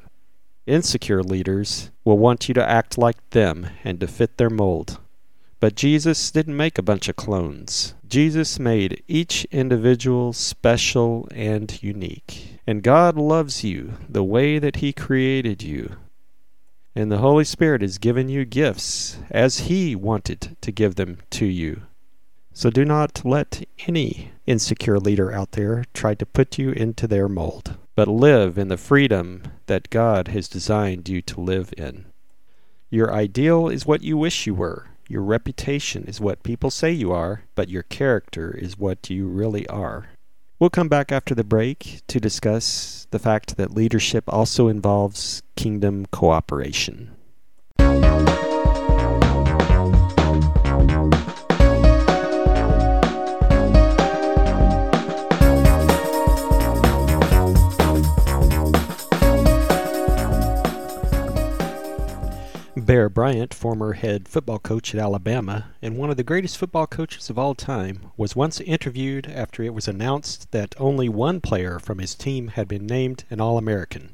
[0.68, 5.00] Insecure leaders will want you to act like them and to fit their mold.
[5.60, 7.96] But Jesus didn't make a bunch of clones.
[8.08, 12.55] Jesus made each individual special and unique.
[12.68, 15.98] And God loves you the way that He created you.
[16.96, 21.46] And the Holy Spirit has given you gifts as He wanted to give them to
[21.46, 21.84] you.
[22.54, 27.28] So do not let any insecure leader out there try to put you into their
[27.28, 32.06] mold, but live in the freedom that God has designed you to live in.
[32.90, 34.88] Your ideal is what you wish you were.
[35.10, 39.68] Your reputation is what people say you are, but your character is what you really
[39.68, 40.08] are.
[40.66, 46.08] We'll come back after the break to discuss the fact that leadership also involves kingdom
[46.08, 47.15] cooperation.
[62.86, 67.32] Bear Bryant, former head football coach at Alabama and one of the greatest football coaches
[67.32, 71.98] of all time, was once interviewed after it was announced that only one player from
[71.98, 74.12] his team had been named an All American.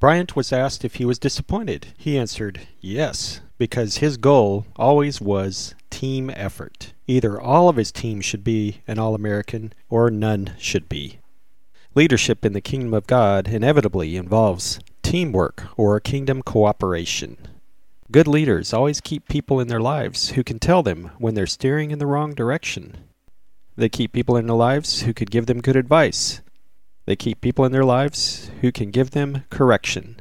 [0.00, 1.88] Bryant was asked if he was disappointed.
[1.98, 6.94] He answered, Yes, because his goal always was team effort.
[7.06, 11.18] Either all of his team should be an All American or none should be.
[11.94, 17.36] Leadership in the kingdom of God inevitably involves teamwork or kingdom cooperation.
[18.10, 21.90] Good leaders always keep people in their lives who can tell them when they're steering
[21.90, 22.96] in the wrong direction.
[23.74, 26.40] They keep people in their lives who could give them good advice.
[27.06, 30.20] They keep people in their lives who can give them correction.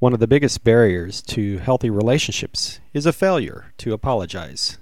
[0.00, 4.78] One of the biggest barriers to healthy relationships is a failure to apologize.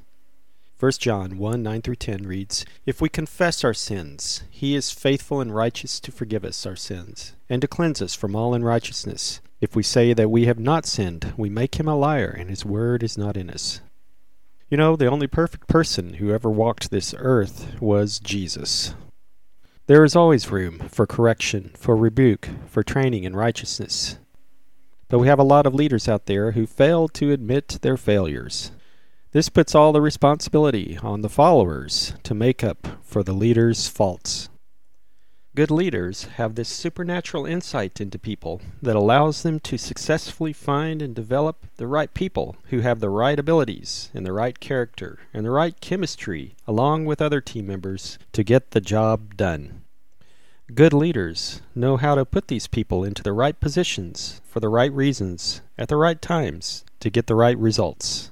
[0.80, 5.42] 1 John 1 9 through 10 reads, If we confess our sins, he is faithful
[5.42, 9.40] and righteous to forgive us our sins, and to cleanse us from all unrighteousness.
[9.62, 12.64] If we say that we have not sinned, we make him a liar, and his
[12.64, 13.80] word is not in us.
[14.68, 18.96] You know, the only perfect person who ever walked this earth was Jesus.
[19.86, 24.18] There is always room for correction, for rebuke, for training in righteousness.
[25.08, 28.72] But we have a lot of leaders out there who fail to admit their failures.
[29.30, 34.48] This puts all the responsibility on the followers to make up for the leader's faults.
[35.54, 41.14] Good leaders have this supernatural insight into people that allows them to successfully find and
[41.14, 45.50] develop the right people who have the right abilities and the right character and the
[45.50, 49.82] right chemistry along with other team members to get the job done.
[50.74, 54.90] Good leaders know how to put these people into the right positions for the right
[54.90, 58.31] reasons at the right times to get the right results.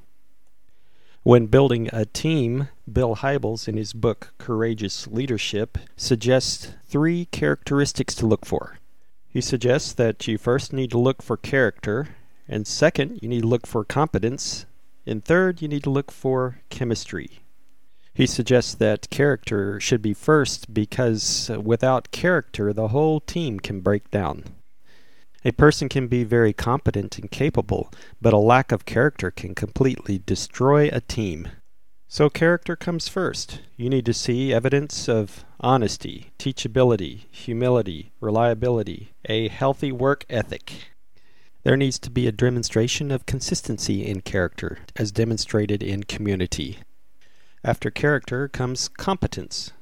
[1.22, 8.26] When building a team, Bill Hybels, in his book Courageous Leadership, suggests three characteristics to
[8.26, 8.78] look for.
[9.28, 12.08] He suggests that you first need to look for character,
[12.48, 14.64] and second, you need to look for competence,
[15.04, 17.40] and third, you need to look for chemistry.
[18.14, 23.80] He suggests that character should be first because uh, without character, the whole team can
[23.80, 24.44] break down.
[25.42, 30.18] A person can be very competent and capable, but a lack of character can completely
[30.18, 31.48] destroy a team.
[32.08, 33.60] So, character comes first.
[33.76, 40.90] You need to see evidence of honesty, teachability, humility, reliability, a healthy work ethic.
[41.62, 46.80] There needs to be a demonstration of consistency in character, as demonstrated in community.
[47.62, 49.72] After character comes competence.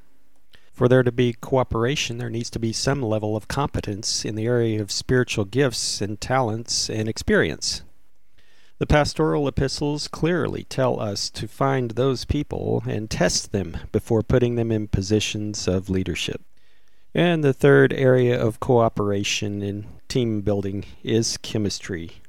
[0.79, 4.45] For there to be cooperation, there needs to be some level of competence in the
[4.45, 7.81] area of spiritual gifts and talents and experience.
[8.77, 14.55] The pastoral epistles clearly tell us to find those people and test them before putting
[14.55, 16.43] them in positions of leadership.
[17.13, 22.21] And the third area of cooperation in team building is chemistry.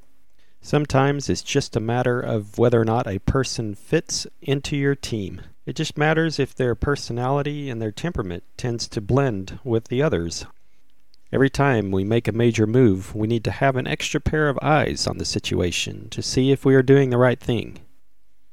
[0.60, 5.40] Sometimes it's just a matter of whether or not a person fits into your team.
[5.70, 10.44] It just matters if their personality and their temperament tends to blend with the others.
[11.32, 14.58] Every time we make a major move, we need to have an extra pair of
[14.60, 17.78] eyes on the situation to see if we are doing the right thing.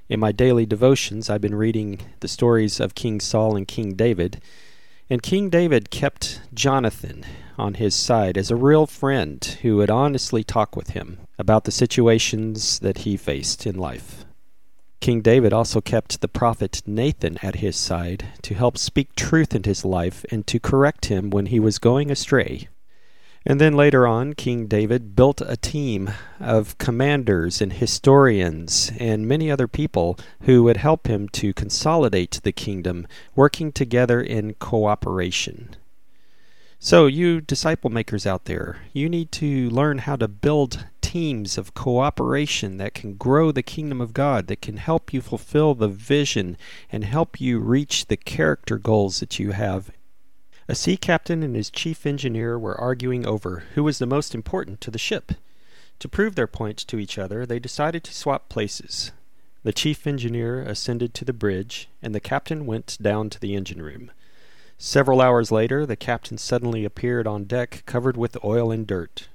[0.07, 4.39] In my daily devotions, I've been reading the stories of King Saul and King David,
[5.09, 7.25] and King David kept Jonathan
[7.57, 11.71] on his side as a real friend who would honestly talk with him about the
[11.71, 14.23] situations that he faced in life.
[14.99, 19.69] King David also kept the prophet Nathan at his side to help speak truth into
[19.69, 22.67] his life and to correct him when he was going astray.
[23.45, 29.49] And then later on, King David built a team of commanders and historians and many
[29.49, 35.77] other people who would help him to consolidate the kingdom, working together in cooperation.
[36.79, 41.73] So, you disciple makers out there, you need to learn how to build teams of
[41.73, 46.55] cooperation that can grow the kingdom of God, that can help you fulfill the vision
[46.91, 49.89] and help you reach the character goals that you have.
[50.67, 54.79] A sea captain and his chief engineer were arguing over who was the most important
[54.81, 55.31] to the ship.
[55.99, 59.11] To prove their point to each other, they decided to swap places.
[59.63, 63.81] The chief engineer ascended to the bridge, and the captain went down to the engine
[63.81, 64.11] room.
[64.79, 69.27] Several hours later, the captain suddenly appeared on deck covered with oil and dirt.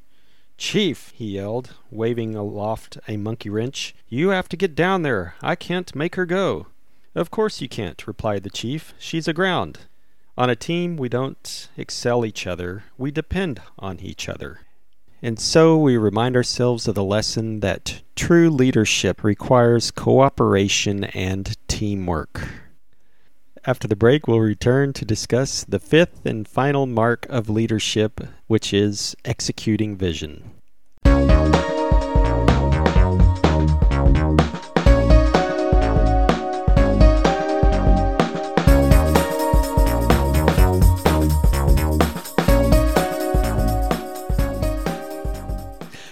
[0.56, 5.34] Chief, he yelled, waving aloft a monkey wrench, you have to get down there.
[5.42, 6.68] I can't make her go.
[7.16, 8.94] Of course you can't, replied the chief.
[8.98, 9.80] She's aground.
[10.38, 14.60] On a team, we don't excel each other, we depend on each other.
[15.20, 22.40] And so we remind ourselves of the lesson that true leadership requires cooperation and teamwork.
[23.64, 28.74] After the break, we'll return to discuss the fifth and final mark of leadership, which
[28.74, 30.50] is executing vision.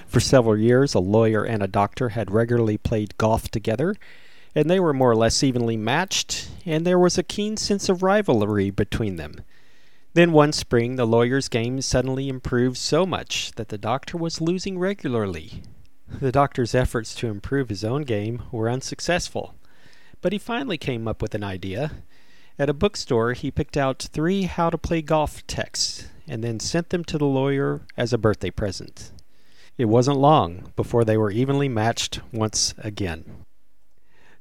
[0.06, 3.96] For several years, a lawyer and a doctor had regularly played golf together
[4.54, 8.02] and they were more or less evenly matched, and there was a keen sense of
[8.02, 9.42] rivalry between them.
[10.14, 14.78] Then one spring, the lawyer's game suddenly improved so much that the doctor was losing
[14.78, 15.62] regularly.
[16.08, 19.54] The doctor's efforts to improve his own game were unsuccessful,
[20.20, 21.92] but he finally came up with an idea.
[22.58, 26.90] At a bookstore, he picked out three how to play golf texts and then sent
[26.90, 29.12] them to the lawyer as a birthday present.
[29.78, 33.39] It wasn't long before they were evenly matched once again.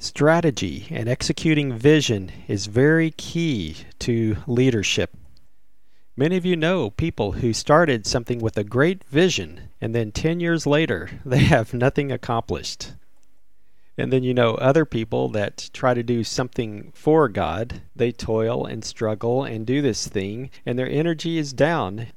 [0.02, 5.18] Strategy and executing vision is very key to leadership.
[6.16, 10.39] Many of you know people who started something with a great vision and then 10
[10.39, 12.93] years later they have nothing accomplished.
[13.97, 17.82] And then you know other people that try to do something for God.
[17.93, 22.08] They toil and struggle and do this thing, and their energy is down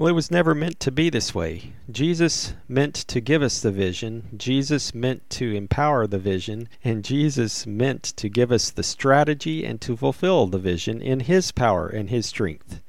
[0.00, 1.74] well, it was never meant to be this way.
[1.90, 7.66] Jesus meant to give us the vision, Jesus meant to empower the vision, and Jesus
[7.66, 12.08] meant to give us the strategy and to fulfill the vision in His power and
[12.08, 12.80] His strength.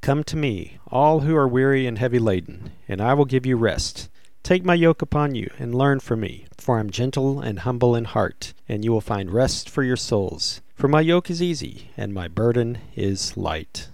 [0.00, 3.58] Come to me, all who are weary and heavy laden, and I will give you
[3.58, 4.08] rest.
[4.42, 7.94] Take my yoke upon you and learn from me, for I am gentle and humble
[7.94, 10.62] in heart, and you will find rest for your souls.
[10.76, 13.88] For my yoke is easy, and my burden is light.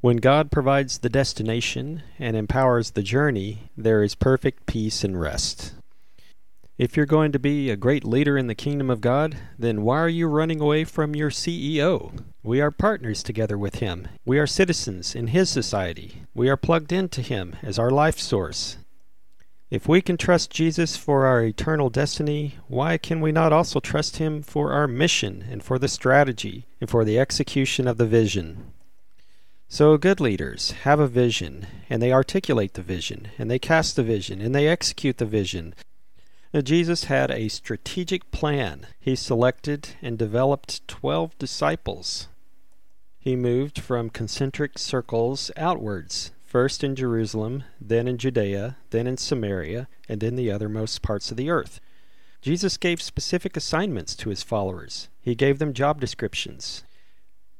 [0.00, 5.74] When God provides the destination and empowers the journey, there is perfect peace and rest.
[6.78, 9.98] If you're going to be a great leader in the kingdom of God, then why
[9.98, 12.22] are you running away from your CEO?
[12.44, 14.06] We are partners together with him.
[14.24, 16.22] We are citizens in his society.
[16.32, 18.76] We are plugged into him as our life source.
[19.68, 24.18] If we can trust Jesus for our eternal destiny, why can we not also trust
[24.18, 28.72] him for our mission and for the strategy and for the execution of the vision?
[29.68, 34.02] So, good leaders have a vision, and they articulate the vision, and they cast the
[34.02, 35.74] vision, and they execute the vision,
[36.52, 38.86] now, Jesus had a strategic plan.
[38.98, 42.28] He selected and developed 12 disciples.
[43.18, 49.88] He moved from concentric circles outwards, first in Jerusalem, then in Judea, then in Samaria,
[50.08, 51.80] and then the othermost parts of the earth.
[52.40, 55.08] Jesus gave specific assignments to his followers.
[55.20, 56.82] He gave them job descriptions.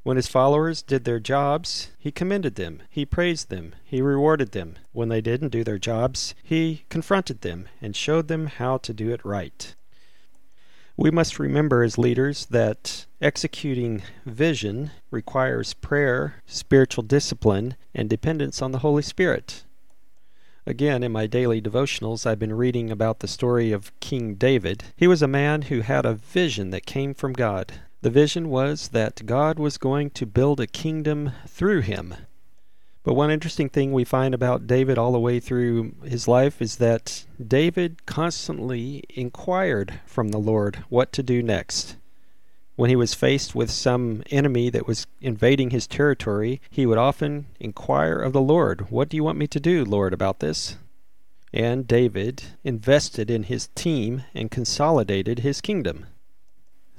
[0.08, 4.76] When his followers did their jobs, he commended them, he praised them, he rewarded them.
[4.92, 9.10] When they didn't do their jobs, he confronted them and showed them how to do
[9.10, 9.74] it right.
[10.96, 18.72] We must remember as leaders that executing vision requires prayer, spiritual discipline, and dependence on
[18.72, 19.64] the Holy Spirit.
[20.66, 24.84] Again, in my daily devotionals, I've been reading about the story of King David.
[24.96, 27.74] He was a man who had a vision that came from God.
[28.00, 32.14] The vision was that God was going to build a kingdom through him.
[33.02, 36.76] But one interesting thing we find about David all the way through his life is
[36.76, 41.96] that David constantly inquired from the Lord what to do next.
[42.76, 47.46] When he was faced with some enemy that was invading his territory, he would often
[47.58, 50.76] inquire of the Lord, What do you want me to do, Lord, about this?
[51.52, 56.06] And David invested in his team and consolidated his kingdom.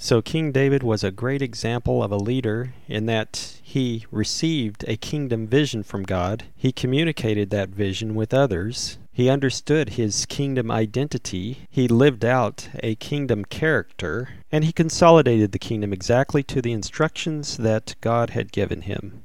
[0.01, 4.95] So King David was a great example of a leader in that he received a
[4.95, 6.45] kingdom vision from God.
[6.55, 8.97] He communicated that vision with others.
[9.11, 11.67] He understood his kingdom identity.
[11.69, 14.29] He lived out a kingdom character.
[14.49, 19.23] And he consolidated the kingdom exactly to the instructions that God had given him.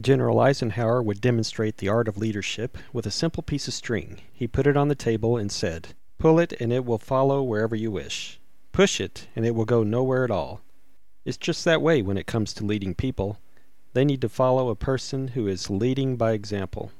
[0.00, 4.20] General Eisenhower would demonstrate the art of leadership with a simple piece of string.
[4.32, 7.74] He put it on the table and said, Pull it and it will follow wherever
[7.74, 8.38] you wish.
[8.72, 10.62] Push it, and it will go nowhere at all.
[11.26, 13.38] It's just that way when it comes to leading people.
[13.92, 16.90] They need to follow a person who is leading by example.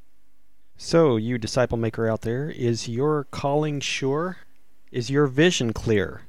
[0.76, 4.36] So, you disciple maker out there, is your calling sure?
[4.90, 6.22] Is your vision clear?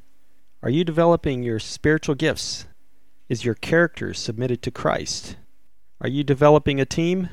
[0.62, 2.66] Are you developing your spiritual gifts?
[3.28, 5.36] Is your character submitted to Christ?
[6.00, 7.30] Are you developing a team?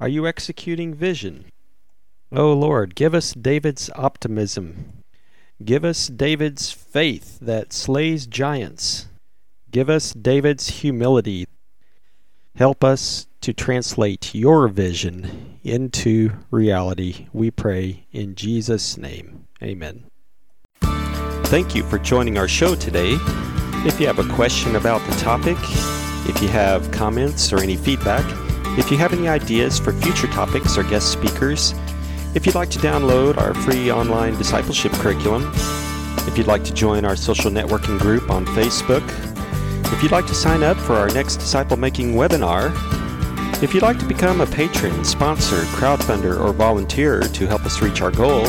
[0.00, 1.44] Are you executing vision?
[2.32, 4.99] Oh Lord, give us David's optimism
[5.62, 9.08] Give us David's faith that slays giants.
[9.70, 11.46] Give us David's humility.
[12.56, 17.28] Help us to translate your vision into reality.
[17.32, 19.46] We pray in Jesus' name.
[19.62, 20.04] Amen.
[20.80, 23.18] Thank you for joining our show today.
[23.84, 25.58] If you have a question about the topic,
[26.28, 28.24] if you have comments or any feedback,
[28.78, 31.74] if you have any ideas for future topics or guest speakers,
[32.34, 35.50] if you'd like to download our free online discipleship curriculum,
[36.28, 39.02] if you'd like to join our social networking group on Facebook,
[39.92, 42.72] if you'd like to sign up for our next disciple making webinar,
[43.62, 48.00] if you'd like to become a patron, sponsor, crowdfunder, or volunteer to help us reach
[48.00, 48.44] our goal,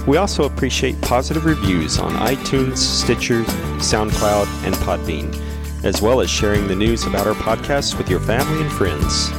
[0.07, 3.43] We also appreciate positive reviews on iTunes, Stitcher,
[3.77, 5.33] SoundCloud, and Podbean,
[5.83, 9.29] as well as sharing the news about our podcast with your family and friends.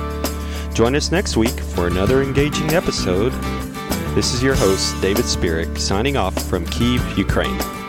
[0.75, 3.33] Join us next week for another engaging episode.
[4.15, 7.80] This is your host, David Spirik, signing off from Kiev, Ukraine.